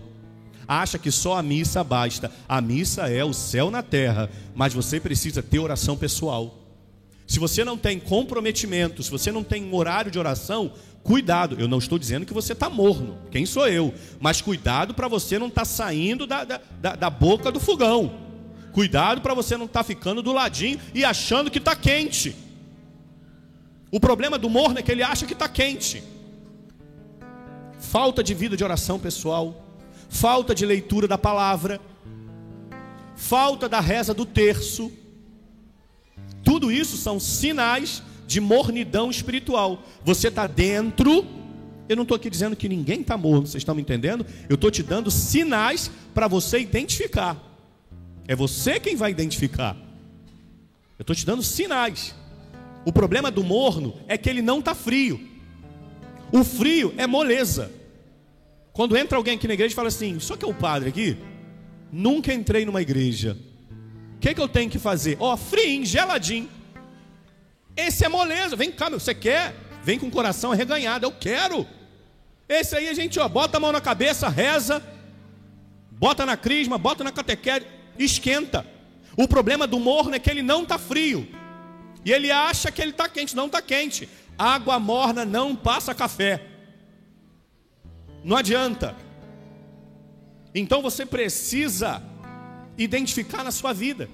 Acha 0.66 0.98
que 0.98 1.10
só 1.10 1.36
a 1.36 1.42
missa 1.42 1.84
basta. 1.84 2.32
A 2.48 2.58
missa 2.62 3.06
é 3.06 3.22
o 3.22 3.34
céu 3.34 3.70
na 3.70 3.82
terra, 3.82 4.30
mas 4.54 4.72
você 4.72 4.98
precisa 4.98 5.42
ter 5.42 5.58
oração 5.58 5.94
pessoal. 5.94 6.58
Se 7.26 7.38
você 7.38 7.62
não 7.62 7.76
tem 7.76 8.00
comprometimento, 8.00 9.02
se 9.02 9.10
você 9.10 9.30
não 9.30 9.44
tem 9.44 9.62
um 9.62 9.74
horário 9.74 10.10
de 10.10 10.18
oração, 10.18 10.72
cuidado. 11.02 11.56
Eu 11.58 11.68
não 11.68 11.76
estou 11.76 11.98
dizendo 11.98 12.24
que 12.24 12.32
você 12.32 12.54
está 12.54 12.70
morno. 12.70 13.18
Quem 13.30 13.44
sou 13.44 13.68
eu? 13.68 13.92
Mas 14.18 14.40
cuidado 14.40 14.94
para 14.94 15.06
você 15.06 15.38
não 15.38 15.48
estar 15.48 15.60
tá 15.60 15.66
saindo 15.66 16.26
da, 16.26 16.44
da, 16.44 16.96
da, 16.96 17.10
boca 17.10 17.52
do 17.52 17.60
fogão. 17.60 18.31
Cuidado 18.72 19.20
para 19.20 19.34
você 19.34 19.56
não 19.56 19.66
estar 19.66 19.80
tá 19.80 19.84
ficando 19.84 20.22
do 20.22 20.32
ladinho 20.32 20.80
e 20.94 21.04
achando 21.04 21.50
que 21.50 21.58
está 21.58 21.76
quente. 21.76 22.34
O 23.90 24.00
problema 24.00 24.38
do 24.38 24.48
morno 24.48 24.78
é 24.78 24.82
que 24.82 24.90
ele 24.90 25.02
acha 25.02 25.26
que 25.26 25.34
está 25.34 25.48
quente. 25.48 26.02
Falta 27.78 28.22
de 28.22 28.32
vida 28.32 28.56
de 28.56 28.64
oração 28.64 28.98
pessoal, 28.98 29.66
falta 30.08 30.54
de 30.54 30.64
leitura 30.64 31.06
da 31.06 31.18
palavra, 31.18 31.80
falta 33.14 33.68
da 33.68 33.80
reza 33.80 34.14
do 34.14 34.24
terço 34.24 34.90
tudo 36.44 36.70
isso 36.70 36.96
são 36.96 37.20
sinais 37.20 38.02
de 38.26 38.40
mornidão 38.40 39.10
espiritual. 39.10 39.82
Você 40.04 40.28
está 40.28 40.46
dentro. 40.46 41.24
Eu 41.88 41.96
não 41.96 42.02
estou 42.02 42.16
aqui 42.16 42.30
dizendo 42.30 42.56
que 42.56 42.68
ninguém 42.68 43.00
está 43.00 43.16
morno, 43.16 43.46
vocês 43.46 43.60
estão 43.60 43.74
me 43.74 43.82
entendendo? 43.82 44.24
Eu 44.48 44.54
estou 44.54 44.70
te 44.70 44.82
dando 44.82 45.10
sinais 45.10 45.90
para 46.14 46.28
você 46.28 46.58
identificar. 46.60 47.36
É 48.26 48.34
você 48.34 48.78
quem 48.80 48.96
vai 48.96 49.10
identificar. 49.10 49.76
Eu 50.98 51.02
estou 51.02 51.14
te 51.14 51.26
dando 51.26 51.42
sinais. 51.42 52.14
O 52.84 52.92
problema 52.92 53.30
do 53.30 53.44
morno 53.44 53.94
é 54.08 54.16
que 54.18 54.28
ele 54.28 54.42
não 54.42 54.58
está 54.58 54.74
frio. 54.74 55.20
O 56.32 56.44
frio 56.44 56.94
é 56.96 57.06
moleza. 57.06 57.70
Quando 58.72 58.96
entra 58.96 59.16
alguém 59.18 59.34
aqui 59.34 59.46
na 59.46 59.54
igreja 59.54 59.72
e 59.72 59.76
fala 59.76 59.88
assim: 59.88 60.18
só 60.18 60.36
que 60.36 60.44
é 60.44 60.48
o 60.48 60.54
padre 60.54 60.88
aqui? 60.88 61.16
Nunca 61.92 62.32
entrei 62.32 62.64
numa 62.64 62.80
igreja 62.80 63.36
que, 64.22 64.34
que 64.34 64.40
eu 64.40 64.46
tenho 64.46 64.70
que 64.70 64.78
fazer? 64.78 65.16
Ó, 65.18 65.34
oh, 65.34 65.36
frio, 65.36 65.84
geladinho. 65.84 66.48
Esse 67.76 68.04
é 68.04 68.08
moleza. 68.08 68.54
Vem 68.54 68.70
cá, 68.70 68.88
meu, 68.88 69.00
você 69.00 69.12
quer? 69.12 69.52
Vem 69.82 69.98
com 69.98 70.06
o 70.06 70.12
coração 70.12 70.52
arreganhado. 70.52 71.04
Eu 71.04 71.10
quero. 71.10 71.66
Esse 72.48 72.76
aí 72.76 72.88
a 72.88 72.94
gente, 72.94 73.18
ó, 73.18 73.28
bota 73.28 73.56
a 73.56 73.60
mão 73.60 73.72
na 73.72 73.80
cabeça, 73.80 74.28
reza, 74.28 74.80
bota 75.90 76.24
na 76.24 76.36
crisma, 76.36 76.78
bota 76.78 77.02
na 77.02 77.10
catequese, 77.10 77.66
esquenta. 77.98 78.66
O 79.16 79.28
problema 79.28 79.66
do 79.66 79.78
morno 79.78 80.14
é 80.14 80.18
que 80.18 80.30
ele 80.30 80.42
não 80.42 80.62
está 80.62 80.78
frio. 80.78 81.28
E 82.04 82.12
ele 82.12 82.30
acha 82.30 82.70
que 82.70 82.80
ele 82.80 82.90
está 82.90 83.08
quente. 83.08 83.36
Não 83.36 83.46
está 83.46 83.60
quente. 83.60 84.08
Água 84.38 84.78
morna 84.78 85.24
não 85.24 85.54
passa 85.54 85.94
café. 85.94 86.42
Não 88.24 88.36
adianta. 88.36 88.96
Então 90.54 90.82
você 90.82 91.04
precisa 91.06 92.02
identificar 92.76 93.44
na 93.44 93.50
sua 93.50 93.72
vida. 93.72 94.08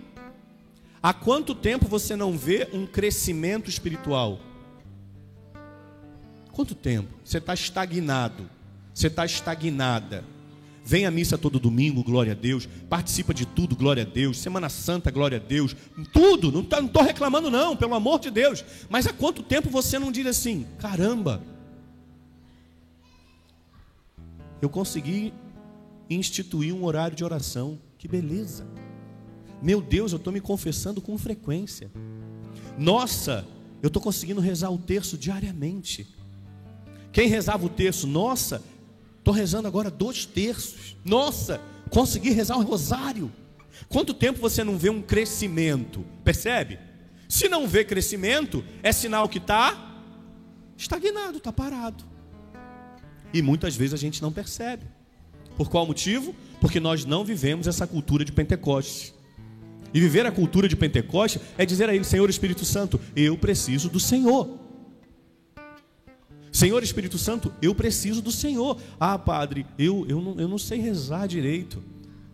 Há 1.03 1.13
quanto 1.13 1.55
tempo 1.55 1.87
você 1.87 2.17
não 2.17 2.37
vê 2.37 2.69
um 2.73 2.87
crescimento 2.87 3.71
espiritual? 3.71 4.41
Quanto 6.53 6.75
tempo? 6.75 7.09
Você 7.25 7.39
está 7.39 7.55
estagnado. 7.55 8.51
Você 8.93 9.07
está 9.07 9.25
estagnada. 9.25 10.25
Vem 10.89 11.05
à 11.05 11.11
missa 11.11 11.37
todo 11.37 11.61
domingo, 11.61 12.03
glória 12.03 12.33
a 12.33 12.35
Deus. 12.35 12.67
Participa 12.89 13.35
de 13.35 13.45
tudo, 13.45 13.77
glória 13.77 14.05
a 14.05 14.07
Deus. 14.07 14.39
Semana 14.39 14.71
Santa, 14.71 15.11
glória 15.11 15.37
a 15.37 15.39
Deus. 15.39 15.77
Tudo, 16.15 16.51
não 16.51 16.63
estou 16.63 16.89
tá, 16.89 17.03
reclamando, 17.03 17.51
não, 17.51 17.77
pelo 17.77 17.95
amor 17.95 18.19
de 18.19 18.31
Deus. 18.31 18.65
Mas 18.89 19.07
há 19.07 19.13
quanto 19.13 19.43
tempo 19.43 19.69
você 19.69 19.99
não 19.99 20.11
diz 20.11 20.25
assim: 20.25 20.67
caramba, 20.79 21.43
eu 24.63 24.71
consegui 24.71 25.35
instituir 26.09 26.75
um 26.75 26.83
horário 26.87 27.15
de 27.15 27.23
oração. 27.23 27.79
Que 27.99 28.09
beleza. 28.09 28.67
Meu 29.63 29.83
Deus, 29.83 30.13
eu 30.13 30.17
estou 30.17 30.33
me 30.33 30.41
confessando 30.41 31.03
com 31.03 31.19
frequência. 31.19 31.91
Nossa, 32.79 33.47
eu 33.83 33.89
estou 33.89 34.01
conseguindo 34.01 34.41
rezar 34.41 34.71
o 34.71 34.79
terço 34.79 35.19
diariamente. 35.19 36.07
Quem 37.13 37.29
rezava 37.29 37.67
o 37.67 37.69
terço? 37.69 38.07
Nossa, 38.07 38.63
estou 39.29 39.35
rezando 39.35 39.69
agora 39.69 39.91
dois 39.91 40.25
terços. 40.25 40.97
Nossa, 41.05 41.61
consegui 41.91 42.31
rezar 42.31 42.57
o 42.57 42.63
rosário. 42.63 43.31
Quanto 43.87 44.15
tempo 44.15 44.41
você 44.41 44.65
não 44.65 44.79
vê 44.79 44.89
um 44.89 45.03
crescimento? 45.03 46.05
Percebe? 46.25 46.79
Se 47.29 47.47
não 47.47 47.69
vê 47.69 47.85
crescimento, 47.85 48.65
é 48.83 48.91
sinal 48.91 49.29
que 49.29 49.37
está 49.37 50.03
estagnado, 50.79 51.37
está 51.37 51.53
parado. 51.53 52.05
E 53.33 53.43
muitas 53.43 53.77
vezes 53.77 53.93
a 53.93 53.99
gente 53.99 54.23
não 54.23 54.33
percebe. 54.33 54.87
Por 55.59 55.69
qual 55.69 55.87
motivo? 55.87 56.35
Porque 56.59 56.81
nós 56.81 57.05
não 57.05 57.23
vivemos 57.23 57.67
essa 57.67 57.87
cultura 57.87 58.25
de 58.25 58.33
Pentecostes. 58.33 59.13
E 59.93 60.01
viver 60.01 60.25
a 60.25 60.33
cultura 60.33 60.69
de 60.69 60.77
Pentecostes 60.77 61.43
é 61.59 61.67
dizer 61.67 61.91
a 61.91 61.95
Ele, 61.95 62.05
Senhor 62.05 62.31
Espírito 62.31 62.65
Santo, 62.65 62.99
eu 63.15 63.37
preciso 63.37 63.91
do 63.91 64.01
Senhor. 64.01 64.59
Senhor 66.59 66.83
Espírito 66.83 67.17
Santo, 67.19 67.55
eu 67.63 67.73
preciso 67.73 68.21
do 68.21 68.33
Senhor. 68.33 68.81
Ah, 68.99 69.17
Padre, 69.17 69.65
eu, 69.79 70.05
eu, 70.09 70.21
não, 70.21 70.41
eu 70.41 70.49
não 70.49 70.59
sei 70.59 70.81
rezar 70.81 71.29
direito. 71.29 71.81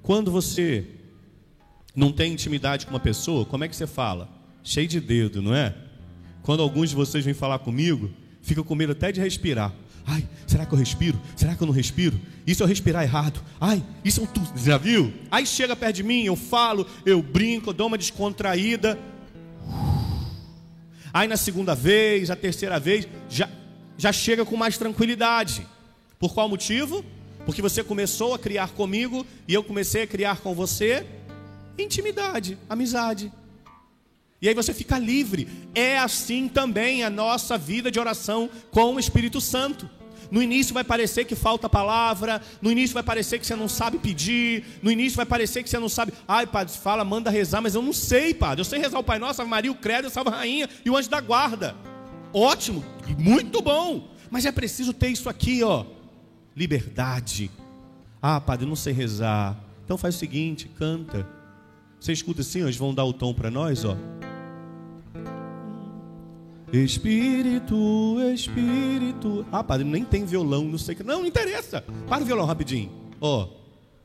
Quando 0.03 0.31
você 0.31 0.87
não 1.95 2.11
tem 2.11 2.33
intimidade 2.33 2.87
com 2.87 2.95
uma 2.95 3.01
pessoa, 3.01 3.45
como 3.45 3.65
é 3.65 3.69
que 3.69 3.77
você 3.77 3.87
fala? 3.87 4.31
Cheio 4.63 4.89
de 4.89 4.99
dedo, 4.99 5.43
não 5.43 5.55
é? 5.55 5.75
Quando 6.43 6.63
alguns 6.63 6.89
de 6.89 6.97
vocês 6.97 7.23
vêm 7.23 7.35
falar 7.35 7.59
comigo, 7.59 8.11
fica 8.41 8.63
com 8.63 8.75
medo 8.75 8.93
até 8.93 9.13
de 9.13 9.21
respirar. 9.21 9.75
Ai, 10.07 10.27
será 10.47 10.65
que 10.65 10.73
eu 10.73 10.79
respiro? 10.79 11.21
Será 11.37 11.55
que 11.55 11.63
eu 11.63 11.67
não 11.67 11.75
respiro? 11.75 12.19
Isso 12.47 12.63
eu 12.63 12.67
respirar 12.67 13.03
errado. 13.03 13.43
Ai, 13.61 13.85
isso 14.03 14.21
é 14.21 14.23
um 14.23 14.27
tu. 14.27 14.41
Já 14.57 14.79
viu? 14.79 15.13
Aí 15.31 15.45
chega 15.45 15.77
perto 15.77 15.97
de 15.97 16.03
mim, 16.03 16.23
eu 16.23 16.35
falo, 16.35 16.87
eu 17.05 17.23
brinco, 17.23 17.69
eu 17.69 17.75
dou 17.75 17.89
uma 17.89 17.99
descontraída. 17.99 18.99
Aí 21.13 21.29
na 21.29 21.37
segunda 21.37 21.75
vez, 21.75 22.31
a 22.31 22.37
terceira 22.37 22.81
vez, 22.81 23.07
já, 23.29 23.51
já 23.97 24.13
chega 24.13 24.45
com 24.45 24.57
mais 24.57 24.79
tranquilidade. 24.79 25.67
Por 26.19 26.33
qual 26.33 26.49
motivo? 26.49 27.05
Porque 27.45 27.61
você 27.61 27.85
começou 27.85 28.35
a 28.35 28.39
criar 28.39 28.71
comigo 28.71 29.27
e 29.47 29.55
eu 29.55 29.63
comecei 29.63 30.03
a 30.03 30.07
criar 30.07 30.39
com 30.39 30.55
você. 30.55 31.07
Intimidade, 31.79 32.59
amizade. 32.69 33.33
E 34.41 34.49
aí 34.49 34.55
você 34.55 34.75
fica 34.75 34.99
livre. 34.99 35.49
É 35.75 35.99
assim 35.99 36.49
também 36.49 37.03
a 37.03 37.11
nossa 37.11 37.57
vida 37.57 37.91
de 37.91 37.99
oração 37.99 38.49
com 38.71 38.95
o 38.95 39.01
Espírito 39.01 39.41
Santo. 39.41 39.89
No 40.31 40.43
início 40.43 40.75
vai 40.75 40.83
parecer 40.83 41.25
que 41.25 41.35
falta 41.35 41.69
palavra, 41.69 42.43
no 42.61 42.73
início 42.73 42.95
vai 42.95 43.03
parecer 43.03 43.39
que 43.39 43.47
você 43.47 43.55
não 43.55 43.69
sabe 43.69 43.99
pedir, 43.99 44.65
no 44.83 44.91
início 44.91 45.17
vai 45.17 45.27
parecer 45.27 45.63
que 45.63 45.71
você 45.71 45.79
não 45.79 45.89
sabe. 45.89 46.13
Ai, 46.27 46.47
padre, 46.47 46.75
fala, 46.77 47.05
manda 47.05 47.31
rezar, 47.31 47.61
mas 47.61 47.75
eu 47.75 47.83
não 47.83 47.93
sei, 47.93 48.35
padre. 48.35 48.61
Eu 48.61 48.65
sei 48.65 48.79
rezar 48.79 48.99
o 48.99 49.05
Pai 49.05 49.19
Nosso, 49.19 49.43
a 49.43 49.47
Maria, 49.47 49.71
o 49.71 49.77
Credo, 49.77 50.09
a 50.09 50.11
Salva 50.11 50.31
Rainha 50.31 50.69
e 50.85 50.91
o 50.91 50.97
Anjo 50.97 51.09
da 51.09 51.21
Guarda. 51.21 51.94
Ótimo, 52.35 52.85
muito 53.17 53.63
bom. 53.63 54.09
Mas 54.29 54.45
é 54.45 54.51
preciso 54.51 54.93
ter 54.93 55.09
isso 55.09 55.29
aqui, 55.29 55.63
ó. 55.63 55.87
Liberdade. 56.57 57.51
Ah, 58.21 58.41
padre, 58.41 58.67
não 58.67 58.75
sei 58.75 58.93
rezar. 58.93 59.57
Então 59.85 59.97
faz 59.97 60.17
o 60.17 60.19
seguinte, 60.19 60.69
canta. 60.69 61.27
Você 62.01 62.13
escuta 62.13 62.41
assim, 62.41 62.63
ó, 62.63 62.65
eles 62.65 62.77
vão 62.77 62.93
dar 62.93 63.05
o 63.05 63.13
tom 63.13 63.33
para 63.33 63.51
nós, 63.51 63.85
ó. 63.85 63.97
Espírito, 66.73 68.17
Espírito. 68.35 69.47
Ah, 69.53 69.63
padre, 69.63 69.87
nem 69.87 70.05
tem 70.05 70.25
violão, 70.25 70.65
não 70.65 70.79
sei 70.79 70.97
que. 70.97 71.05
Não, 71.05 71.21
não 71.21 71.27
interessa. 71.27 71.83
Para 72.09 72.25
o 72.25 72.27
violão 72.27 72.47
rapidinho. 72.47 72.91
Ó, 73.21 73.47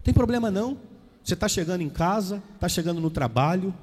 tem 0.04 0.14
problema 0.14 0.52
não. 0.52 0.78
Você 1.24 1.34
está 1.34 1.48
chegando 1.48 1.82
em 1.82 1.90
casa, 1.90 2.44
está 2.56 2.70
chegando 2.70 3.02
no 3.02 3.10
trabalho, 3.10 3.74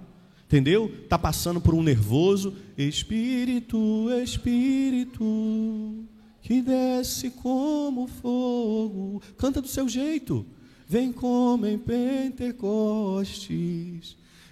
entendeu? 0.46 0.90
Está 1.02 1.18
passando 1.18 1.60
por 1.60 1.74
um 1.74 1.82
nervoso. 1.82 2.54
Espírito, 2.78 4.08
Espírito, 4.22 6.04
que 6.40 6.62
desce 6.62 7.30
como 7.30 8.06
fogo. 8.06 9.20
Canta 9.36 9.60
do 9.60 9.68
seu 9.68 9.88
jeito. 9.88 10.46
Vem 10.88 11.12
como 11.12 11.66
em 11.66 11.78
Pentecostes 11.78 13.36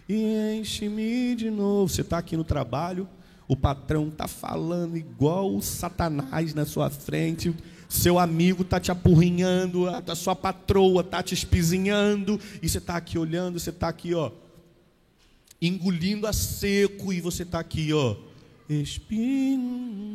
e 0.09 0.59
enche-me 0.59 1.35
de 1.35 1.51
novo. 1.51 1.89
Você 1.89 2.03
está 2.03 2.19
aqui 2.19 2.37
no 2.37 2.45
trabalho 2.45 3.09
o 3.47 3.57
patrão 3.57 4.09
está 4.09 4.27
falando 4.27 4.97
igual 4.97 5.55
o 5.55 5.63
Satanás 5.63 6.55
na 6.55 6.65
sua 6.65 6.91
frente, 6.91 7.55
seu 7.89 8.19
amigo 8.19 8.63
está 8.63 8.81
te 8.81 8.91
apurrinhando, 8.91 9.87
a 9.89 10.15
sua 10.15 10.35
patroa 10.35 11.03
está 11.03 11.23
te 11.23 11.35
espizinhando, 11.35 12.41
e 12.63 12.69
você 12.69 12.79
está 12.79 12.97
aqui 12.97 13.19
olhando, 13.19 13.59
você 13.59 13.71
está 13.71 13.89
aqui, 13.89 14.15
ó, 14.15 14.31
engolindo 15.61 16.27
a 16.27 16.33
seco, 16.33 17.13
e 17.13 17.21
você 17.21 17.43
está 17.43 17.59
aqui, 17.61 17.93
ó, 17.93 18.17
espinho 18.69 20.15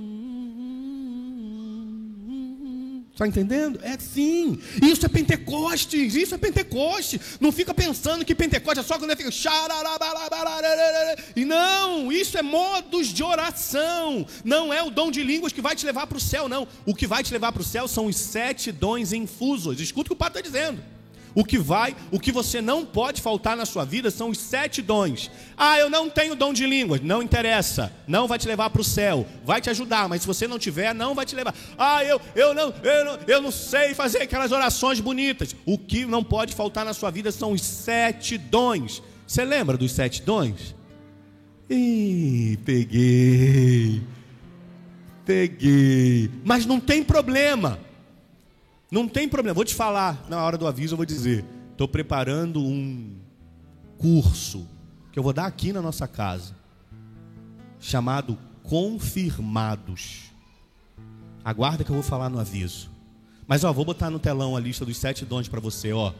Está 3.20 3.28
entendendo? 3.28 3.82
É 3.84 4.00
sim. 4.00 4.58
Isso 4.82 5.06
é 5.06 5.10
Pentecostes. 5.10 6.16
Isso 6.16 6.34
é 6.34 6.38
Pentecostes. 6.38 7.38
Não 7.42 7.52
fica 7.52 7.74
pensando 7.74 8.24
que 8.24 8.34
Pentecostes 8.34 8.86
é 8.86 8.88
só 8.88 8.98
quando 8.98 9.14
fica. 9.18 9.30
E 11.36 11.44
não, 11.44 12.10
isso 12.14 12.38
é 12.38 12.42
modos 12.42 13.08
de 13.08 13.22
oração. 13.22 14.26
Não 14.46 14.74
é 14.74 14.82
o 14.82 14.90
dom 14.90 15.12
de 15.12 15.22
línguas 15.22 15.52
que 15.52 15.60
vai 15.60 15.76
te 15.76 15.86
levar 15.86 16.08
para 16.08 16.18
o 16.18 16.22
céu, 16.22 16.48
não. 16.48 16.66
O 16.86 16.96
que 16.96 17.06
vai 17.06 17.22
te 17.22 17.34
levar 17.34 17.52
para 17.52 17.62
o 17.62 17.66
céu 17.66 17.90
são 17.90 18.06
os 18.06 18.16
sete 18.16 18.72
dons 18.72 19.12
infusos. 19.12 19.82
Escuta 19.82 20.08
o 20.08 20.12
que 20.12 20.14
o 20.14 20.16
Padre 20.16 20.40
está 20.40 20.50
dizendo. 20.50 20.82
O 21.36 21.46
que 21.46 21.58
vai, 21.58 21.96
o 22.12 22.20
que 22.20 22.32
você 22.32 22.62
não 22.62 22.86
pode 22.86 23.22
faltar 23.22 23.56
na 23.56 23.66
sua 23.66 23.86
vida 23.86 24.10
são 24.10 24.30
os 24.30 24.38
sete 24.38 24.82
dons. 24.82 25.30
Ah, 25.56 25.78
eu 25.78 25.90
não 25.90 26.10
tenho 26.10 26.36
dom 26.36 26.52
de 26.52 26.66
línguas. 26.66 27.02
Não 27.02 27.22
interessa. 27.22 27.94
Não 28.08 28.28
vai 28.28 28.40
te 28.40 28.48
levar 28.48 28.70
para 28.70 28.82
o 28.82 28.84
céu. 28.84 29.26
Vai 29.46 29.62
te 29.62 29.70
ajudar, 29.70 30.10
mas 30.10 30.22
se 30.22 30.28
você 30.28 30.48
não 30.48 30.58
tiver, 30.58 30.94
não 30.94 31.14
vai 31.14 31.26
te 31.26 31.36
levar. 31.36 31.54
Ah, 31.78 32.04
eu, 32.04 32.20
eu, 32.36 32.54
não, 32.54 32.74
eu, 32.84 33.06
não, 33.06 33.20
eu 33.28 33.42
não 33.42 33.52
sei 33.52 33.94
fazer 33.94 34.24
aquelas 34.24 34.52
orações 34.52 35.00
bonitas. 35.00 35.56
O 35.66 35.78
que 35.78 36.06
não 36.06 36.24
pode 36.24 36.56
faltar 36.56 36.84
na 36.84 36.94
sua 36.94 37.12
vida 37.12 37.32
são 37.32 37.52
os 37.52 37.62
sete 37.62 38.38
dons. 38.38 39.04
Você 39.28 39.46
lembra 39.46 39.78
dos 39.78 39.92
sete 39.92 40.24
dons? 40.24 40.76
Ih, 41.70 42.58
peguei. 42.66 44.02
Peguei. 45.24 46.32
Mas 46.44 46.66
não 46.66 46.80
tem 46.80 47.04
problema. 47.04 47.80
Não 48.92 49.08
tem 49.08 49.30
problema. 49.30 49.54
Vou 49.54 49.66
te 49.66 49.76
falar 49.76 50.26
na 50.28 50.44
hora 50.44 50.58
do 50.58 50.68
aviso, 50.68 50.94
eu 50.94 50.98
vou 50.98 51.06
dizer. 51.06 51.46
Estou 51.72 51.88
preparando 51.88 52.60
um 52.64 53.16
curso 53.98 54.68
que 55.12 55.20
eu 55.20 55.24
vou 55.24 55.34
dar 55.34 55.46
aqui 55.46 55.72
na 55.72 55.82
nossa 55.82 56.08
casa, 56.08 56.56
chamado 57.80 58.38
Confirmados. 58.64 60.32
Aguarda 61.44 61.84
que 61.84 61.90
eu 61.90 61.96
vou 61.96 62.04
falar 62.04 62.30
no 62.30 62.40
aviso. 62.40 62.90
Mas 63.48 63.64
ó, 63.64 63.72
vou 63.72 63.86
botar 63.86 64.10
no 64.10 64.20
telão 64.20 64.56
a 64.56 64.60
lista 64.60 64.86
dos 64.86 64.98
sete 64.98 65.26
dons 65.26 65.48
para 65.48 65.60
você, 65.60 65.92
ó. 65.92 66.14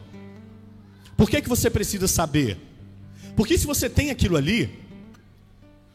Por 1.16 1.28
que, 1.28 1.42
que 1.42 1.48
você 1.48 1.68
precisa 1.68 2.08
saber? 2.08 2.58
Porque 3.36 3.58
se 3.58 3.66
você 3.66 3.88
tem 3.88 4.10
aquilo 4.10 4.36
ali, 4.36 4.80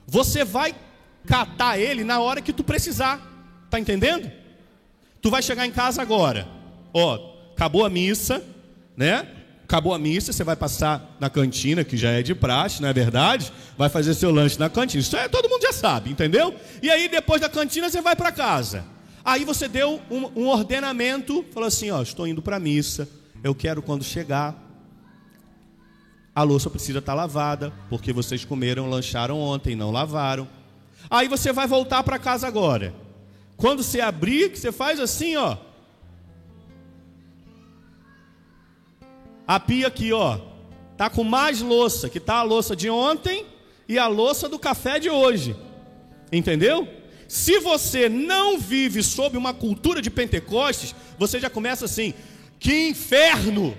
você 0.05 0.45
vai 0.45 0.75
catar 1.25 1.79
ele 1.79 2.03
na 2.03 2.19
hora 2.19 2.41
que 2.41 2.53
tu 2.53 2.63
precisar. 2.63 3.19
Tá 3.69 3.79
entendendo? 3.79 4.31
Tu 5.21 5.29
vai 5.29 5.41
chegar 5.41 5.65
em 5.65 5.71
casa 5.71 6.01
agora 6.01 6.55
ó, 6.95 7.19
acabou 7.53 7.86
a 7.86 7.89
missa, 7.89 8.41
né? 8.95 9.27
Acabou 9.65 9.93
a 9.93 9.99
missa, 9.99 10.31
você 10.31 10.43
vai 10.43 10.55
passar 10.55 11.17
na 11.19 11.29
cantina, 11.29 11.84
que 11.84 11.97
já 11.97 12.12
é 12.12 12.21
de 12.21 12.34
praxe, 12.34 12.81
não 12.81 12.88
é 12.88 12.93
verdade? 12.93 13.51
Vai 13.77 13.89
fazer 13.89 14.13
seu 14.13 14.31
lanche 14.31 14.58
na 14.58 14.69
cantina. 14.69 15.01
Isso 15.01 15.17
é, 15.17 15.27
todo 15.27 15.49
mundo 15.49 15.62
já 15.62 15.73
sabe, 15.73 16.10
entendeu? 16.10 16.55
E 16.81 16.89
aí, 16.89 17.10
depois 17.10 17.41
da 17.41 17.49
cantina, 17.49 17.89
você 17.89 18.01
vai 18.01 18.15
para 18.15 18.31
casa. 18.31 18.86
Aí 19.25 19.43
você 19.43 19.67
deu 19.67 19.99
um, 20.10 20.43
um 20.43 20.47
ordenamento, 20.47 21.43
falou 21.51 21.67
assim: 21.67 21.89
ó, 21.91 22.01
estou 22.01 22.27
indo 22.27 22.41
para 22.41 22.55
a 22.55 22.60
missa, 22.60 23.10
eu 23.43 23.53
quero 23.53 23.81
quando 23.81 24.03
chegar, 24.03 24.55
a 26.34 26.43
louça 26.43 26.69
precisa 26.69 26.99
estar 26.99 27.12
tá 27.12 27.17
lavada, 27.17 27.73
porque 27.89 28.13
vocês 28.13 28.45
comeram, 28.45 28.89
lancharam 28.89 29.39
ontem, 29.39 29.75
não 29.75 29.91
lavaram. 29.91 30.47
Aí 31.10 31.27
você 31.27 31.51
vai 31.51 31.67
voltar 31.67 32.03
para 32.03 32.19
casa 32.19 32.47
agora. 32.47 32.93
Quando 33.58 33.84
você 33.84 33.99
abrir, 33.99 34.55
você 34.55 34.71
faz 34.71 34.99
assim, 34.99 35.36
ó. 35.36 35.58
A 39.47 39.60
pia 39.60 39.88
aqui, 39.88 40.12
ó, 40.12 40.39
tá 40.97 41.10
com 41.10 41.23
mais 41.23 41.62
louça, 41.62 42.10
que 42.10 42.19
tá 42.19 42.36
a 42.36 42.43
louça 42.43 42.75
de 42.75 42.89
ontem 42.89 43.45
e 43.88 43.99
a 43.99 44.08
louça 44.08 44.49
do 44.49 44.58
café 44.58 44.99
de 44.99 45.10
hoje. 45.10 45.55
Entendeu? 46.31 46.88
Se 47.27 47.60
você 47.60 48.10
não 48.10 48.58
vive 48.58 49.01
sob 49.03 49.38
uma 49.38 49.53
cultura 49.53 50.01
de 50.01 50.10
Pentecostes, 50.10 50.95
você 51.17 51.39
já 51.39 51.49
começa 51.49 51.86
assim: 51.86 52.13
que 52.60 52.89
inferno! 52.89 53.77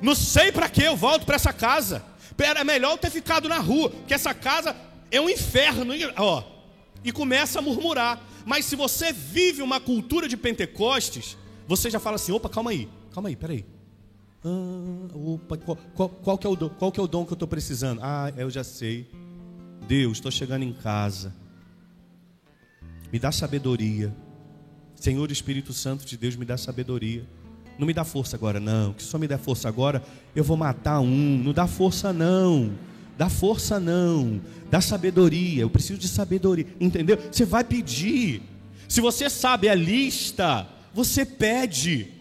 Não 0.00 0.14
sei 0.14 0.52
para 0.52 0.68
que 0.68 0.82
eu 0.82 0.96
volto 0.96 1.26
para 1.26 1.36
essa 1.36 1.52
casa. 1.52 2.04
Era 2.38 2.62
melhor 2.62 2.92
eu 2.92 2.98
ter 2.98 3.10
ficado 3.10 3.48
na 3.48 3.58
rua, 3.58 3.92
que 4.06 4.14
essa 4.14 4.32
casa 4.32 4.76
é 5.10 5.20
um 5.20 5.28
inferno, 5.28 5.92
ó. 6.16 6.44
E 7.02 7.10
começa 7.10 7.58
a 7.58 7.62
murmurar. 7.62 8.22
Mas 8.46 8.64
se 8.64 8.76
você 8.76 9.12
vive 9.12 9.60
uma 9.60 9.80
cultura 9.80 10.28
de 10.28 10.36
Pentecostes, 10.36 11.36
você 11.66 11.90
já 11.90 11.98
fala 11.98 12.14
assim: 12.14 12.30
opa, 12.30 12.48
calma 12.48 12.70
aí, 12.70 12.88
calma 13.12 13.28
aí, 13.28 13.34
peraí. 13.34 13.77
Ah, 14.48 15.16
opa, 15.16 15.56
qual, 15.58 15.76
qual, 15.94 16.08
qual, 16.08 16.38
que 16.38 16.46
é 16.46 16.50
o 16.50 16.56
dom, 16.56 16.68
qual 16.70 16.90
que 16.90 16.98
é 16.98 17.02
o 17.02 17.06
dom 17.06 17.24
que 17.24 17.32
eu 17.32 17.34
estou 17.34 17.48
precisando? 17.48 18.00
Ah, 18.02 18.32
eu 18.36 18.48
já 18.48 18.64
sei. 18.64 19.10
Deus, 19.86 20.18
estou 20.18 20.30
chegando 20.30 20.62
em 20.62 20.72
casa. 20.72 21.34
Me 23.12 23.18
dá 23.18 23.30
sabedoria. 23.30 24.14
Senhor 24.96 25.30
Espírito 25.30 25.72
Santo 25.72 26.04
de 26.04 26.16
Deus, 26.16 26.36
me 26.36 26.44
dá 26.44 26.56
sabedoria. 26.56 27.24
Não 27.78 27.86
me 27.86 27.94
dá 27.94 28.04
força 28.04 28.36
agora, 28.36 28.58
não. 28.58 28.92
Que 28.92 29.02
só 29.02 29.18
me 29.18 29.28
dá 29.28 29.38
força 29.38 29.68
agora, 29.68 30.02
eu 30.34 30.42
vou 30.42 30.56
matar 30.56 31.00
um. 31.00 31.38
Não 31.38 31.52
dá 31.52 31.66
força, 31.66 32.12
não. 32.12 32.72
Dá 33.16 33.28
força, 33.28 33.78
não. 33.78 34.40
Dá 34.70 34.80
sabedoria. 34.80 35.62
Eu 35.62 35.70
preciso 35.70 35.98
de 35.98 36.08
sabedoria. 36.08 36.66
Entendeu? 36.80 37.18
Você 37.30 37.44
vai 37.44 37.64
pedir. 37.64 38.42
Se 38.88 39.00
você 39.00 39.30
sabe 39.30 39.68
a 39.68 39.74
lista, 39.74 40.66
você 40.92 41.24
pede. 41.24 42.17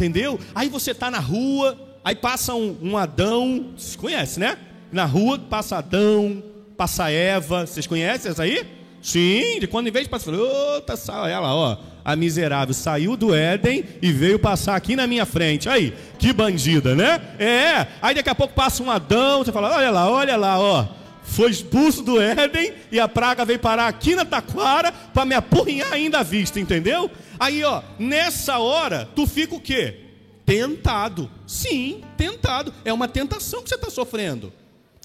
Entendeu? 0.00 0.40
Aí 0.54 0.70
você 0.70 0.92
está 0.92 1.10
na 1.10 1.18
rua, 1.18 1.76
aí 2.02 2.16
passa 2.16 2.54
um, 2.54 2.74
um 2.80 2.96
Adão, 2.96 3.66
vocês 3.76 3.96
conhecem, 3.96 4.42
né? 4.42 4.56
Na 4.90 5.04
rua 5.04 5.38
passa 5.38 5.76
Adão, 5.76 6.42
passa 6.74 7.10
Eva, 7.10 7.66
vocês 7.66 7.86
conhecem 7.86 8.30
essa 8.30 8.42
aí? 8.44 8.66
Sim, 9.02 9.60
de 9.60 9.66
quando 9.66 9.88
em 9.88 9.90
vez 9.90 10.06
de 10.06 10.10
passar, 10.10 10.32
outra 10.32 10.96
ela, 11.28 11.54
ó, 11.54 11.76
a 12.02 12.16
miserável 12.16 12.72
saiu 12.72 13.14
do 13.14 13.34
Éden 13.34 13.84
e 14.00 14.10
veio 14.10 14.38
passar 14.38 14.74
aqui 14.74 14.96
na 14.96 15.06
minha 15.06 15.26
frente. 15.26 15.68
Aí, 15.68 15.94
que 16.18 16.32
bandida, 16.32 16.94
né? 16.94 17.20
É, 17.38 17.86
aí 18.00 18.14
daqui 18.14 18.30
a 18.30 18.34
pouco 18.34 18.54
passa 18.54 18.82
um 18.82 18.90
Adão, 18.90 19.44
você 19.44 19.52
fala, 19.52 19.76
olha 19.76 19.90
lá, 19.90 20.10
olha 20.10 20.36
lá, 20.38 20.58
ó. 20.58 20.86
Foi 21.30 21.48
expulso 21.48 22.02
do 22.02 22.20
Éden 22.20 22.74
e 22.90 22.98
a 22.98 23.06
praga 23.06 23.44
veio 23.44 23.60
parar 23.60 23.86
aqui 23.86 24.16
na 24.16 24.24
taquara 24.24 24.90
para 24.90 25.24
me 25.24 25.34
apurrinhar 25.34 25.92
ainda 25.92 26.18
à 26.18 26.22
vista, 26.24 26.58
entendeu? 26.58 27.08
Aí, 27.38 27.62
ó, 27.62 27.82
nessa 28.00 28.58
hora, 28.58 29.08
tu 29.14 29.28
fica 29.28 29.54
o 29.54 29.60
quê? 29.60 30.00
Tentado. 30.44 31.30
Sim, 31.46 32.02
tentado. 32.16 32.74
É 32.84 32.92
uma 32.92 33.06
tentação 33.06 33.62
que 33.62 33.68
você 33.68 33.76
está 33.76 33.88
sofrendo. 33.88 34.52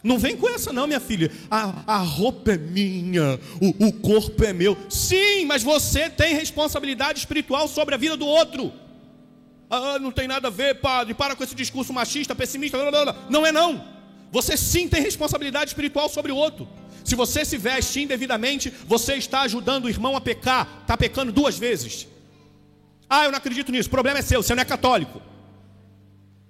Não 0.03 0.17
vem 0.17 0.35
com 0.35 0.49
essa, 0.49 0.73
não, 0.73 0.87
minha 0.87 0.99
filha. 0.99 1.31
A, 1.49 1.83
a 1.85 1.97
roupa 1.97 2.53
é 2.53 2.57
minha, 2.57 3.39
o, 3.61 3.87
o 3.87 3.93
corpo 3.93 4.43
é 4.43 4.51
meu. 4.51 4.75
Sim, 4.89 5.45
mas 5.45 5.61
você 5.61 6.09
tem 6.09 6.33
responsabilidade 6.33 7.19
espiritual 7.19 7.67
sobre 7.67 7.93
a 7.93 7.99
vida 7.99 8.17
do 8.17 8.25
outro. 8.25 8.73
Ah, 9.69 9.99
não 9.99 10.11
tem 10.11 10.27
nada 10.27 10.47
a 10.47 10.51
ver, 10.51 10.75
padre. 10.75 11.13
Para 11.13 11.35
com 11.35 11.43
esse 11.43 11.55
discurso 11.55 11.93
machista, 11.93 12.33
pessimista. 12.33 12.77
Não, 12.79 12.91
não, 12.91 13.05
não. 13.05 13.15
não 13.29 13.45
é, 13.45 13.51
não. 13.51 13.94
Você 14.31 14.57
sim 14.57 14.87
tem 14.87 15.01
responsabilidade 15.01 15.69
espiritual 15.69 16.09
sobre 16.09 16.31
o 16.31 16.35
outro. 16.35 16.67
Se 17.03 17.15
você 17.15 17.45
se 17.45 17.57
veste 17.57 18.01
indevidamente, 18.01 18.73
você 18.87 19.15
está 19.15 19.41
ajudando 19.41 19.85
o 19.85 19.89
irmão 19.89 20.17
a 20.17 20.21
pecar, 20.21 20.79
está 20.81 20.97
pecando 20.97 21.31
duas 21.31 21.57
vezes. 21.57 22.07
Ah, 23.07 23.25
eu 23.25 23.31
não 23.31 23.37
acredito 23.37 23.71
nisso, 23.71 23.87
o 23.87 23.91
problema 23.91 24.19
é 24.19 24.21
seu, 24.21 24.41
você 24.41 24.55
não 24.55 24.61
é 24.61 24.65
católico. 24.65 25.21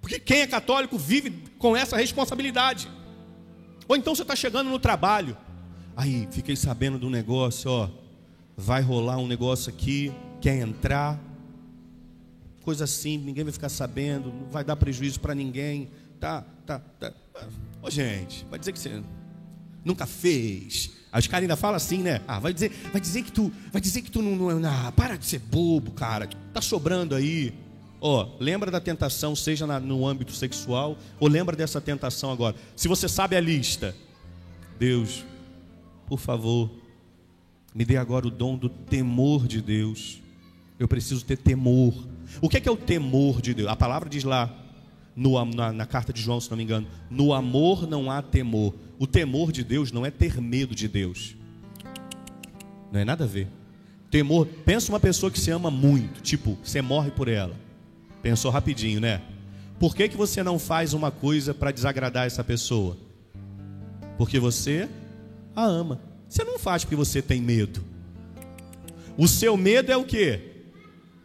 Porque 0.02 0.20
quem 0.20 0.42
é 0.42 0.48
católico 0.48 0.98
vive 0.98 1.32
com 1.58 1.76
essa 1.76 1.98
responsabilidade. 1.98 2.90
Ou 3.88 3.96
então 3.96 4.16
você 4.16 4.22
está 4.22 4.36
chegando 4.36 4.70
no 4.70 4.80
trabalho, 4.80 5.38
aí 5.96 6.28
fiquei 6.32 6.56
sabendo 6.56 6.98
do 6.98 7.10
negócio, 7.10 7.70
ó, 7.70 7.90
vai 8.56 8.82
rolar 8.82 9.18
um 9.18 9.28
negócio 9.28 9.70
aqui, 9.70 10.12
quer 10.40 10.58
entrar, 10.58 11.20
coisa 12.64 12.86
assim, 12.86 13.18
ninguém 13.18 13.44
vai 13.44 13.54
ficar 13.54 13.70
sabendo, 13.70 14.32
não 14.32 14.50
vai 14.50 14.64
dar 14.64 14.76
prejuízo 14.76 15.20
para 15.20 15.36
ninguém, 15.36 15.90
tá, 16.20 16.44
tá, 16.66 16.80
tá. 17.00 17.14
Ô 17.82 17.90
gente, 17.90 18.46
vai 18.50 18.58
dizer 18.58 18.72
que 18.72 18.80
você 18.80 19.02
nunca 19.84 20.06
fez. 20.06 20.92
Aí 21.12 21.20
os 21.20 21.28
caras 21.28 21.44
ainda 21.44 21.56
falam 21.56 21.76
assim, 21.76 22.00
né? 22.00 22.22
Ah, 22.28 22.40
vai 22.40 22.54
dizer, 22.54 22.72
vai 22.92 23.00
dizer 23.00 23.24
que 23.24 23.32
tu, 23.32 23.52
vai 23.72 23.80
dizer 23.82 24.02
que 24.02 24.12
tu 24.12 24.22
não, 24.22 24.60
não, 24.60 24.70
ah, 24.70 24.92
para 24.92 25.18
de 25.18 25.26
ser 25.26 25.40
bobo, 25.40 25.92
cara. 25.92 26.28
Tá 26.54 26.62
sobrando 26.62 27.16
aí. 27.16 27.54
Ó, 28.02 28.36
lembra 28.40 28.70
da 28.70 28.82
tentação, 28.82 29.36
seja 29.36 29.66
na, 29.66 29.80
no 29.80 30.06
âmbito 30.06 30.34
sexual, 30.34 30.98
ou 31.20 31.28
lembra 31.28 31.56
dessa 31.56 31.80
tentação 31.80 32.32
agora. 32.32 32.56
Se 32.76 32.88
você 32.88 33.08
sabe 33.08 33.36
a 33.36 33.40
lista, 33.40 33.96
Deus, 34.78 35.24
por 36.08 36.20
favor, 36.20 36.70
me 37.74 37.86
dê 37.86 37.98
agora 37.98 38.28
o 38.28 38.32
dom 38.32 38.58
do 38.58 38.70
temor 38.70 39.48
de 39.48 39.62
Deus. 39.62 40.22
Eu 40.78 40.88
preciso 40.88 41.24
ter 41.24 41.38
temor. 41.38 41.94
O 42.42 42.50
que 42.50 42.58
é, 42.58 42.60
que 42.60 42.68
é 42.68 42.72
o 42.72 42.78
temor 42.78 43.42
de 43.42 43.54
Deus? 43.54 43.70
A 43.70 43.76
palavra 43.76 44.10
diz 44.10 44.24
lá, 44.24 44.54
no, 45.16 45.44
na, 45.46 45.72
na, 45.72 45.86
carta 45.86 46.12
de 46.12 46.22
João, 46.22 46.42
se 46.42 46.50
não 46.50 46.58
me 46.58 46.64
engano: 46.64 46.88
no 47.10 47.34
amor 47.34 47.88
não 47.88 48.12
há 48.12 48.22
temor. 48.22 48.74
O 49.00 49.08
temor 49.08 49.52
de 49.52 49.64
Deus 49.64 49.92
não 49.92 50.06
é 50.06 50.12
ter 50.12 50.42
medo 50.42 50.76
de 50.76 50.88
Deus. 50.88 51.36
Não 52.92 53.00
é 53.00 53.06
nada 53.06 53.24
a 53.24 53.28
ver. 53.28 53.48
Temor, 54.12 54.46
pensa 54.66 54.92
uma 54.92 55.00
pessoa 55.00 55.32
que 55.32 55.40
se 55.40 55.52
ama 55.52 55.70
muito, 55.70 56.22
tipo, 56.22 56.58
você 56.64 56.82
morre 56.82 57.12
por 57.12 57.28
ela. 57.28 57.56
Pensou 58.22 58.52
rapidinho, 58.52 59.00
né? 59.00 59.22
Por 59.80 59.96
que, 59.96 60.08
que 60.08 60.16
você 60.16 60.42
não 60.42 60.58
faz 60.58 60.94
uma 60.94 61.12
coisa 61.12 61.54
para 61.54 61.72
desagradar 61.72 62.26
essa 62.26 62.44
pessoa? 62.44 62.98
Porque 64.18 64.40
você 64.40 64.90
a 65.56 65.64
ama. 65.64 66.00
Você 66.28 66.44
não 66.44 66.60
faz 66.60 66.84
porque 66.84 66.96
você 66.96 67.22
tem 67.22 67.42
medo. 67.42 67.84
O 69.18 69.28
seu 69.28 69.56
medo 69.56 69.92
é 69.92 69.98
o 69.98 70.04
que? 70.04 70.40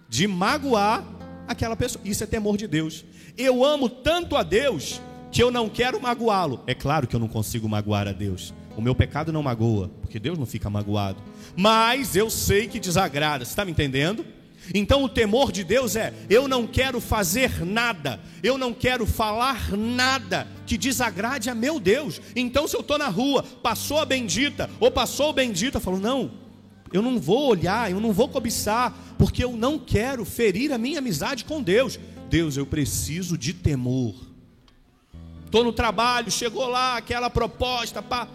De 0.09 0.27
magoar 0.27 1.05
aquela 1.49 1.75
pessoa. 1.75 2.03
Isso 2.05 2.23
é 2.23 2.27
temor 2.27 2.57
de 2.57 2.67
Deus. 2.67 3.05
Eu 3.41 3.65
amo 3.65 3.89
tanto 3.89 4.37
a 4.37 4.43
Deus 4.43 5.01
que 5.33 5.43
eu 5.43 5.51
não 5.51 5.67
quero 5.67 5.99
magoá-lo. 5.99 6.63
É 6.67 6.75
claro 6.75 7.07
que 7.07 7.17
eu 7.17 7.21
não 7.21 7.27
consigo 7.27 7.67
magoar 7.67 8.07
a 8.07 8.13
Deus. 8.13 8.53
O 8.77 8.83
meu 8.83 8.95
pecado 8.95 9.33
não 9.33 9.43
magoa, 9.43 9.91
porque 10.03 10.19
Deus 10.19 10.39
não 10.39 10.45
fica 10.45 10.69
magoado. 10.69 11.23
Mas 11.57 12.15
eu 12.15 12.29
sei 12.29 12.69
que 12.69 12.79
desagrada. 12.79 13.43
Você 13.43 13.53
está 13.53 13.65
me 13.65 13.71
entendendo? 13.71 14.27
Então 14.75 15.03
o 15.03 15.09
temor 15.09 15.51
de 15.53 15.65
Deus 15.65 15.97
é: 15.97 16.13
eu 16.29 16.47
não 16.47 16.67
quero 16.67 17.01
fazer 17.01 17.65
nada, 17.65 18.21
eu 18.43 18.59
não 18.59 18.75
quero 18.75 19.07
falar 19.07 19.71
nada 19.75 20.47
que 20.67 20.77
desagrade 20.77 21.49
a 21.49 21.55
meu 21.55 21.81
Deus. 21.81 22.21
Então, 22.37 22.69
se 22.69 22.77
eu 22.77 22.81
estou 22.81 22.99
na 22.99 23.09
rua, 23.09 23.43
passou 23.43 24.01
a 24.01 24.05
bendita, 24.05 24.69
ou 24.79 24.91
passou 24.91 25.31
o 25.31 25.33
bendita, 25.33 25.79
eu 25.79 25.81
falo: 25.81 25.99
não, 25.99 26.31
eu 26.93 27.01
não 27.01 27.19
vou 27.19 27.49
olhar, 27.49 27.91
eu 27.91 28.01
não 28.01 28.13
vou 28.13 28.29
cobiçar, 28.29 28.95
porque 29.17 29.43
eu 29.43 29.53
não 29.53 29.79
quero 29.79 30.27
ferir 30.27 30.73
a 30.73 30.79
minha 30.79 30.99
amizade 30.99 31.47
com 31.47 31.63
Deus. 31.63 31.99
Deus, 32.31 32.57
eu 32.57 32.65
preciso 32.65 33.37
de 33.37 33.53
temor. 33.53 34.15
Estou 35.45 35.65
no 35.65 35.73
trabalho, 35.73 36.31
chegou 36.31 36.69
lá 36.69 36.97
aquela 36.97 37.29
proposta, 37.29 38.01
pá. 38.01 38.29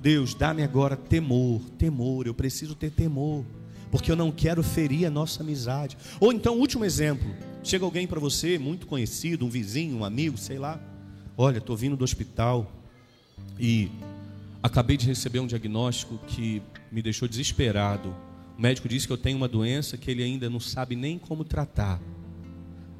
Deus, 0.00 0.34
dá-me 0.34 0.64
agora 0.64 0.96
temor, 0.96 1.60
temor, 1.78 2.26
eu 2.26 2.34
preciso 2.34 2.74
ter 2.74 2.90
temor, 2.90 3.44
porque 3.88 4.10
eu 4.10 4.16
não 4.16 4.32
quero 4.32 4.64
ferir 4.64 5.06
a 5.06 5.10
nossa 5.10 5.44
amizade. 5.44 5.96
Ou 6.18 6.32
então, 6.32 6.58
último 6.58 6.84
exemplo: 6.84 7.32
chega 7.62 7.84
alguém 7.84 8.04
para 8.04 8.18
você, 8.18 8.58
muito 8.58 8.84
conhecido, 8.84 9.46
um 9.46 9.48
vizinho, 9.48 9.98
um 9.98 10.04
amigo, 10.04 10.36
sei 10.36 10.58
lá. 10.58 10.80
Olha, 11.36 11.58
estou 11.58 11.76
vindo 11.76 11.96
do 11.96 12.02
hospital 12.02 12.68
e 13.60 13.88
acabei 14.60 14.96
de 14.96 15.06
receber 15.06 15.38
um 15.38 15.46
diagnóstico 15.46 16.18
que 16.26 16.60
me 16.90 17.00
deixou 17.00 17.28
desesperado. 17.28 18.12
O 18.58 18.60
médico 18.60 18.88
disse 18.88 19.06
que 19.06 19.12
eu 19.12 19.18
tenho 19.18 19.36
uma 19.36 19.46
doença 19.46 19.96
que 19.96 20.10
ele 20.10 20.24
ainda 20.24 20.50
não 20.50 20.58
sabe 20.58 20.96
nem 20.96 21.16
como 21.16 21.44
tratar. 21.44 22.00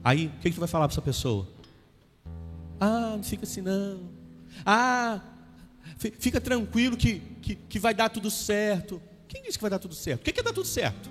Aí, 0.06 0.28
o 0.28 0.30
que, 0.38 0.50
que 0.50 0.54
tu 0.54 0.60
vai 0.60 0.68
falar 0.68 0.86
para 0.86 0.94
essa 0.94 1.02
pessoa? 1.02 1.48
Ah, 2.78 3.14
não 3.16 3.24
fica 3.24 3.42
assim 3.42 3.60
não. 3.60 4.08
Ah, 4.64 5.20
fica 6.20 6.40
tranquilo 6.40 6.96
que, 6.96 7.18
que, 7.42 7.56
que 7.56 7.76
vai 7.80 7.92
dar 7.92 8.08
tudo 8.08 8.30
certo. 8.30 9.02
Quem 9.26 9.42
disse 9.42 9.58
que 9.58 9.62
vai 9.62 9.70
dar 9.72 9.80
tudo 9.80 9.96
certo? 9.96 10.20
O 10.20 10.24
que, 10.24 10.30
que 10.30 10.38
é 10.38 10.42
dar 10.44 10.52
tudo 10.52 10.64
certo? 10.64 11.10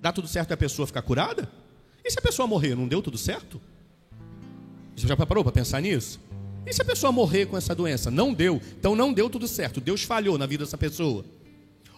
Dar 0.00 0.12
tudo 0.12 0.28
certo 0.28 0.52
é 0.52 0.54
a 0.54 0.56
pessoa 0.56 0.86
ficar 0.86 1.02
curada? 1.02 1.50
E 2.04 2.08
se 2.08 2.16
a 2.20 2.22
pessoa 2.22 2.46
morrer, 2.46 2.76
não 2.76 2.86
deu 2.86 3.02
tudo 3.02 3.18
certo? 3.18 3.60
Você 4.96 5.08
já 5.08 5.16
parou 5.16 5.42
para 5.42 5.52
pensar 5.52 5.80
nisso? 5.80 6.20
E 6.64 6.72
se 6.72 6.80
a 6.80 6.84
pessoa 6.84 7.10
morrer 7.10 7.46
com 7.46 7.56
essa 7.56 7.74
doença? 7.74 8.12
Não 8.12 8.32
deu. 8.32 8.62
Então 8.78 8.94
não 8.94 9.12
deu 9.12 9.28
tudo 9.28 9.48
certo. 9.48 9.80
Deus 9.80 10.04
falhou 10.04 10.38
na 10.38 10.46
vida 10.46 10.62
dessa 10.62 10.78
pessoa. 10.78 11.24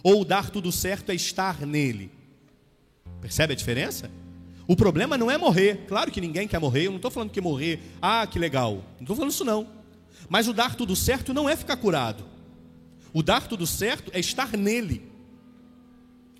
Ou 0.02 0.24
dar 0.24 0.48
tudo 0.48 0.72
certo 0.72 1.12
é 1.12 1.14
estar 1.14 1.66
nele. 1.66 2.10
Percebe 3.20 3.52
a 3.52 3.56
diferença? 3.56 4.10
O 4.70 4.76
problema 4.76 5.18
não 5.18 5.28
é 5.28 5.36
morrer. 5.36 5.84
Claro 5.88 6.12
que 6.12 6.20
ninguém 6.20 6.46
quer 6.46 6.60
morrer. 6.60 6.86
Eu 6.86 6.92
não 6.92 6.98
estou 6.98 7.10
falando 7.10 7.30
que 7.30 7.40
morrer, 7.40 7.80
ah, 8.00 8.24
que 8.24 8.38
legal. 8.38 8.84
Não 8.94 9.00
estou 9.00 9.16
falando 9.16 9.32
isso 9.32 9.44
não. 9.44 9.66
Mas 10.28 10.46
o 10.46 10.52
dar 10.52 10.76
tudo 10.76 10.94
certo 10.94 11.34
não 11.34 11.48
é 11.48 11.56
ficar 11.56 11.76
curado. 11.76 12.24
O 13.12 13.20
dar 13.20 13.48
tudo 13.48 13.66
certo 13.66 14.12
é 14.14 14.20
estar 14.20 14.56
nele. 14.56 15.10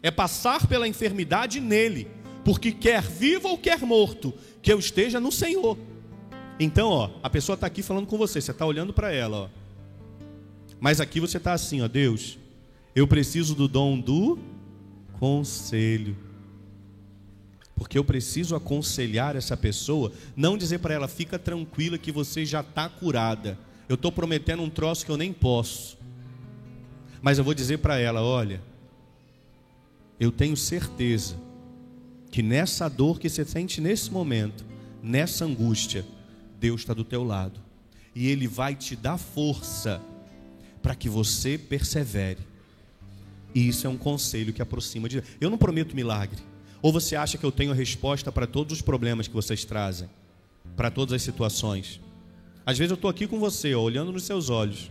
É 0.01 0.13
passar 0.13 0.69
pela 0.69 0.87
enfermidade 0.87 1.59
nele. 1.59 2.07
Porque 2.45 2.71
quer 2.71 3.03
vivo 3.03 3.49
ou 3.49 3.59
quer 3.59 3.81
morto, 3.81 4.33
que 4.63 4.73
eu 4.73 4.79
esteja 4.79 5.19
no 5.19 5.33
Senhor. 5.33 5.77
Então, 6.61 6.89
ó, 6.89 7.11
a 7.25 7.29
pessoa 7.29 7.55
está 7.55 7.67
aqui 7.67 7.83
falando 7.83 8.07
com 8.07 8.17
você, 8.17 8.41
você 8.41 8.53
está 8.53 8.65
olhando 8.65 8.93
para 8.93 9.13
ela, 9.13 9.37
ó. 9.37 9.49
Mas 10.79 11.01
aqui 11.01 11.19
você 11.19 11.39
está 11.39 11.53
assim, 11.53 11.83
ó, 11.83 11.89
Deus, 11.89 12.39
eu 12.95 13.09
preciso 13.09 13.57
do 13.57 13.67
dom 13.67 13.99
do 13.99 14.39
conselho 15.19 16.30
porque 17.81 17.97
eu 17.97 18.05
preciso 18.05 18.55
aconselhar 18.55 19.35
essa 19.35 19.57
pessoa, 19.57 20.13
não 20.37 20.59
dizer 20.59 20.81
para 20.81 20.93
ela, 20.93 21.09
fica 21.09 21.39
tranquila 21.39 21.97
que 21.97 22.13
você 22.13 22.45
já 22.45 22.61
está 22.61 22.91
curada. 22.91 23.59
Eu 23.89 23.95
estou 23.95 24.13
prometendo 24.13 24.63
um 24.63 24.69
troço 24.69 25.03
que 25.03 25.11
eu 25.11 25.17
nem 25.17 25.33
posso. 25.33 25.97
Mas 27.23 27.39
eu 27.39 27.45
vou 27.45 27.55
dizer 27.55 27.79
para 27.79 27.99
ela: 27.99 28.23
olha, 28.23 28.61
eu 30.21 30.31
tenho 30.31 30.59
certeza 30.59 31.37
que 32.31 32.43
nessa 32.43 32.87
dor 32.87 33.19
que 33.19 33.31
você 33.31 33.47
sente 33.47 33.81
nesse 33.81 34.11
momento, 34.11 34.63
nessa 35.03 35.47
angústia, 35.47 36.05
Deus 36.61 36.83
está 36.83 36.93
do 36.93 37.03
teu 37.03 37.25
lado. 37.25 37.59
E 38.15 38.29
Ele 38.29 38.47
vai 38.47 38.75
te 38.75 38.95
dar 38.95 39.17
força 39.17 40.03
para 40.83 40.95
que 40.95 41.09
você 41.09 41.57
persevere. 41.57 42.41
E 43.55 43.67
isso 43.67 43.87
é 43.87 43.91
um 43.91 43.97
conselho 43.97 44.53
que 44.53 44.61
aproxima 44.61 45.09
de. 45.09 45.23
Eu 45.41 45.49
não 45.49 45.57
prometo 45.57 45.97
milagre. 45.97 46.50
Ou 46.83 46.93
você 46.93 47.15
acha 47.15 47.37
que 47.37 47.45
eu 47.45 47.53
tenho 47.53 47.73
resposta 47.73 48.33
para 48.33 48.47
todos 48.47 48.79
os 48.79 48.83
problemas 48.83 49.29
que 49.29 49.35
vocês 49.35 49.65
trazem, 49.65 50.09
para 50.77 50.91
todas 50.91 51.13
as 51.13 51.23
situações? 51.23 52.01
Às 52.65 52.79
vezes 52.79 52.91
eu 52.91 52.95
estou 52.95 53.11
aqui 53.11 53.27
com 53.27 53.39
você, 53.39 53.75
ó, 53.75 53.81
olhando 53.83 54.13
nos 54.13 54.25
seus 54.25 54.49
olhos, 54.49 54.91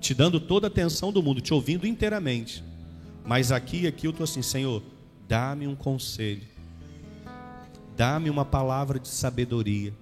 te 0.00 0.14
dando 0.14 0.40
toda 0.40 0.66
a 0.66 0.68
atenção 0.68 1.12
do 1.12 1.22
mundo, 1.22 1.40
te 1.40 1.54
ouvindo 1.54 1.86
inteiramente. 1.86 2.64
Mas 3.24 3.52
aqui 3.52 3.82
e 3.82 3.86
aqui 3.86 4.06
eu 4.06 4.10
estou 4.10 4.24
assim, 4.24 4.42
Senhor, 4.42 4.82
dá-me 5.28 5.66
um 5.66 5.76
conselho, 5.76 6.42
dá-me 7.96 8.28
uma 8.28 8.44
palavra 8.44 8.98
de 8.98 9.08
sabedoria. 9.08 9.94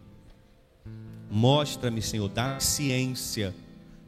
Mostra-me, 1.31 2.01
Senhor, 2.01 2.29
dá 2.29 2.59
ciência 2.59 3.55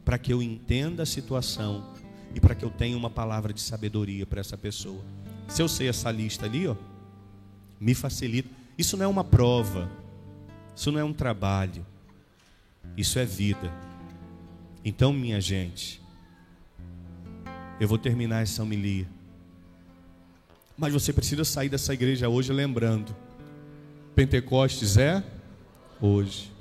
para 0.03 0.17
que 0.17 0.33
eu 0.33 0.41
entenda 0.41 1.03
a 1.03 1.05
situação 1.05 1.93
e 2.33 2.39
para 2.39 2.55
que 2.55 2.65
eu 2.65 2.69
tenha 2.69 2.97
uma 2.97 3.09
palavra 3.09 3.53
de 3.53 3.61
sabedoria 3.61 4.25
para 4.25 4.41
essa 4.41 4.57
pessoa. 4.57 5.01
Se 5.47 5.61
eu 5.61 5.67
sei 5.67 5.87
essa 5.87 6.11
lista 6.11 6.45
ali, 6.45 6.67
ó, 6.67 6.75
me 7.79 7.93
facilita. 7.93 8.49
Isso 8.77 8.97
não 8.97 9.05
é 9.05 9.07
uma 9.07 9.23
prova. 9.23 9.89
Isso 10.75 10.91
não 10.91 10.99
é 10.99 11.03
um 11.03 11.13
trabalho. 11.13 11.85
Isso 12.97 13.19
é 13.19 13.25
vida. 13.25 13.71
Então, 14.83 15.13
minha 15.13 15.39
gente, 15.39 16.01
eu 17.79 17.87
vou 17.87 17.97
terminar 17.97 18.41
essa 18.41 18.61
homilia. 18.63 19.07
Mas 20.77 20.93
você 20.93 21.13
precisa 21.13 21.45
sair 21.45 21.69
dessa 21.69 21.93
igreja 21.93 22.27
hoje 22.27 22.51
lembrando: 22.51 23.15
Pentecostes 24.15 24.97
é 24.97 25.23
hoje, 26.01 26.51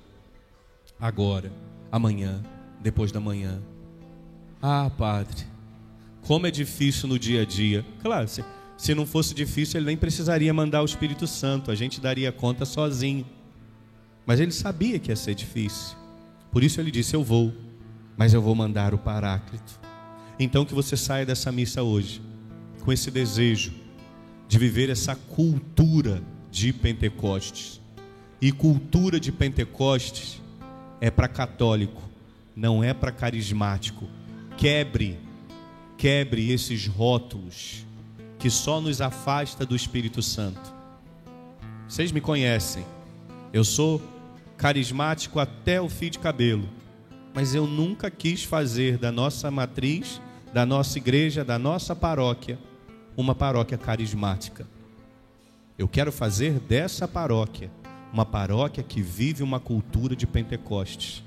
agora, 1.00 1.50
amanhã, 1.90 2.42
depois 2.80 3.10
da 3.10 3.20
manhã. 3.20 3.60
Ah, 4.60 4.90
Padre, 4.96 5.44
como 6.22 6.46
é 6.46 6.50
difícil 6.50 7.08
no 7.08 7.18
dia 7.18 7.42
a 7.42 7.44
dia. 7.44 7.84
Claro, 8.00 8.28
você 8.28 8.44
se 8.82 8.96
não 8.96 9.06
fosse 9.06 9.32
difícil, 9.32 9.78
ele 9.78 9.86
nem 9.86 9.96
precisaria 9.96 10.52
mandar 10.52 10.82
o 10.82 10.84
Espírito 10.84 11.24
Santo, 11.24 11.70
a 11.70 11.74
gente 11.76 12.00
daria 12.00 12.32
conta 12.32 12.64
sozinho. 12.64 13.24
Mas 14.26 14.40
ele 14.40 14.50
sabia 14.50 14.98
que 14.98 15.12
ia 15.12 15.14
ser 15.14 15.36
difícil. 15.36 15.96
Por 16.50 16.64
isso 16.64 16.80
ele 16.80 16.90
disse: 16.90 17.14
Eu 17.14 17.22
vou, 17.22 17.54
mas 18.16 18.34
eu 18.34 18.42
vou 18.42 18.56
mandar 18.56 18.92
o 18.92 18.98
Paráclito. 18.98 19.78
Então 20.36 20.64
que 20.64 20.74
você 20.74 20.96
saia 20.96 21.24
dessa 21.24 21.52
missa 21.52 21.80
hoje 21.84 22.20
com 22.84 22.92
esse 22.92 23.08
desejo 23.08 23.72
de 24.48 24.58
viver 24.58 24.90
essa 24.90 25.14
cultura 25.14 26.20
de 26.50 26.72
Pentecostes. 26.72 27.80
E 28.40 28.50
cultura 28.50 29.20
de 29.20 29.30
Pentecostes 29.30 30.42
é 31.00 31.08
para 31.08 31.28
católico, 31.28 32.02
não 32.56 32.82
é 32.82 32.92
para 32.92 33.12
carismático. 33.12 34.08
Quebre, 34.56 35.20
quebre 35.96 36.50
esses 36.50 36.88
rótulos 36.88 37.86
que 38.42 38.50
só 38.50 38.80
nos 38.80 39.00
afasta 39.00 39.64
do 39.64 39.76
Espírito 39.76 40.20
Santo. 40.20 40.74
Vocês 41.86 42.10
me 42.10 42.20
conhecem. 42.20 42.84
Eu 43.52 43.62
sou 43.62 44.02
carismático 44.56 45.38
até 45.38 45.80
o 45.80 45.88
fio 45.88 46.10
de 46.10 46.18
cabelo, 46.18 46.68
mas 47.32 47.54
eu 47.54 47.68
nunca 47.68 48.10
quis 48.10 48.42
fazer 48.42 48.98
da 48.98 49.12
nossa 49.12 49.48
matriz, 49.48 50.20
da 50.52 50.66
nossa 50.66 50.98
igreja, 50.98 51.44
da 51.44 51.56
nossa 51.56 51.94
paróquia, 51.94 52.58
uma 53.16 53.32
paróquia 53.32 53.78
carismática. 53.78 54.66
Eu 55.78 55.86
quero 55.86 56.10
fazer 56.10 56.58
dessa 56.58 57.06
paróquia 57.06 57.70
uma 58.12 58.26
paróquia 58.26 58.82
que 58.82 59.00
vive 59.00 59.44
uma 59.44 59.60
cultura 59.60 60.16
de 60.16 60.26
Pentecostes. 60.26 61.22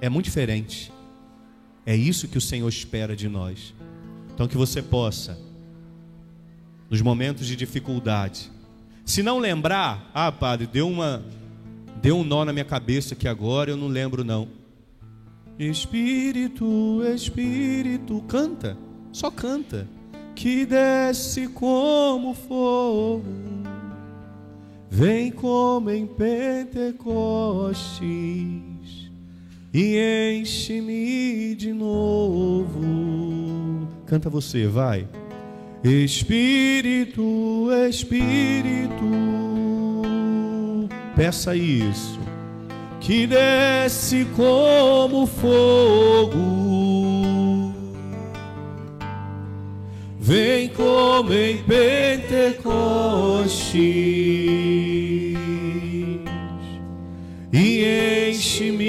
É 0.00 0.08
muito 0.08 0.24
diferente. 0.24 0.90
É 1.86 1.94
isso 1.94 2.26
que 2.26 2.38
o 2.38 2.40
Senhor 2.40 2.68
espera 2.68 3.14
de 3.14 3.28
nós. 3.28 3.72
Então 4.34 4.48
que 4.48 4.56
você 4.56 4.82
possa, 4.82 5.38
nos 6.90 7.00
momentos 7.00 7.46
de 7.46 7.54
dificuldade, 7.54 8.50
se 9.04 9.22
não 9.22 9.38
lembrar, 9.38 10.10
ah, 10.12 10.30
padre, 10.30 10.66
deu 10.66 10.88
uma 10.88 11.22
deu 12.02 12.16
um 12.16 12.24
nó 12.24 12.44
na 12.44 12.52
minha 12.52 12.64
cabeça 12.64 13.14
que 13.14 13.28
agora 13.28 13.70
eu 13.70 13.76
não 13.76 13.86
lembro 13.88 14.24
não. 14.24 14.48
Espírito, 15.58 17.02
Espírito, 17.14 18.22
canta, 18.26 18.76
só 19.12 19.30
canta 19.30 19.86
que 20.34 20.64
desce 20.64 21.48
como 21.48 22.32
fogo, 22.32 23.24
vem 24.88 25.30
como 25.30 25.90
em 25.90 26.06
Pentecostes 26.06 28.00
e 29.74 30.38
enche-me 30.40 31.54
de 31.54 31.72
novo. 31.74 32.80
Canta 34.06 34.30
você, 34.30 34.66
vai. 34.66 35.06
Espírito, 35.82 37.70
Espírito, 37.88 38.90
peça 41.16 41.56
isso, 41.56 42.20
que 43.00 43.26
desce 43.26 44.26
como 44.36 45.26
fogo. 45.26 46.36
Vem 50.18 50.68
como 50.68 51.32
em 51.32 51.62
Pentecostes 51.62 53.80
e 57.52 58.30
enche-me 58.30 58.78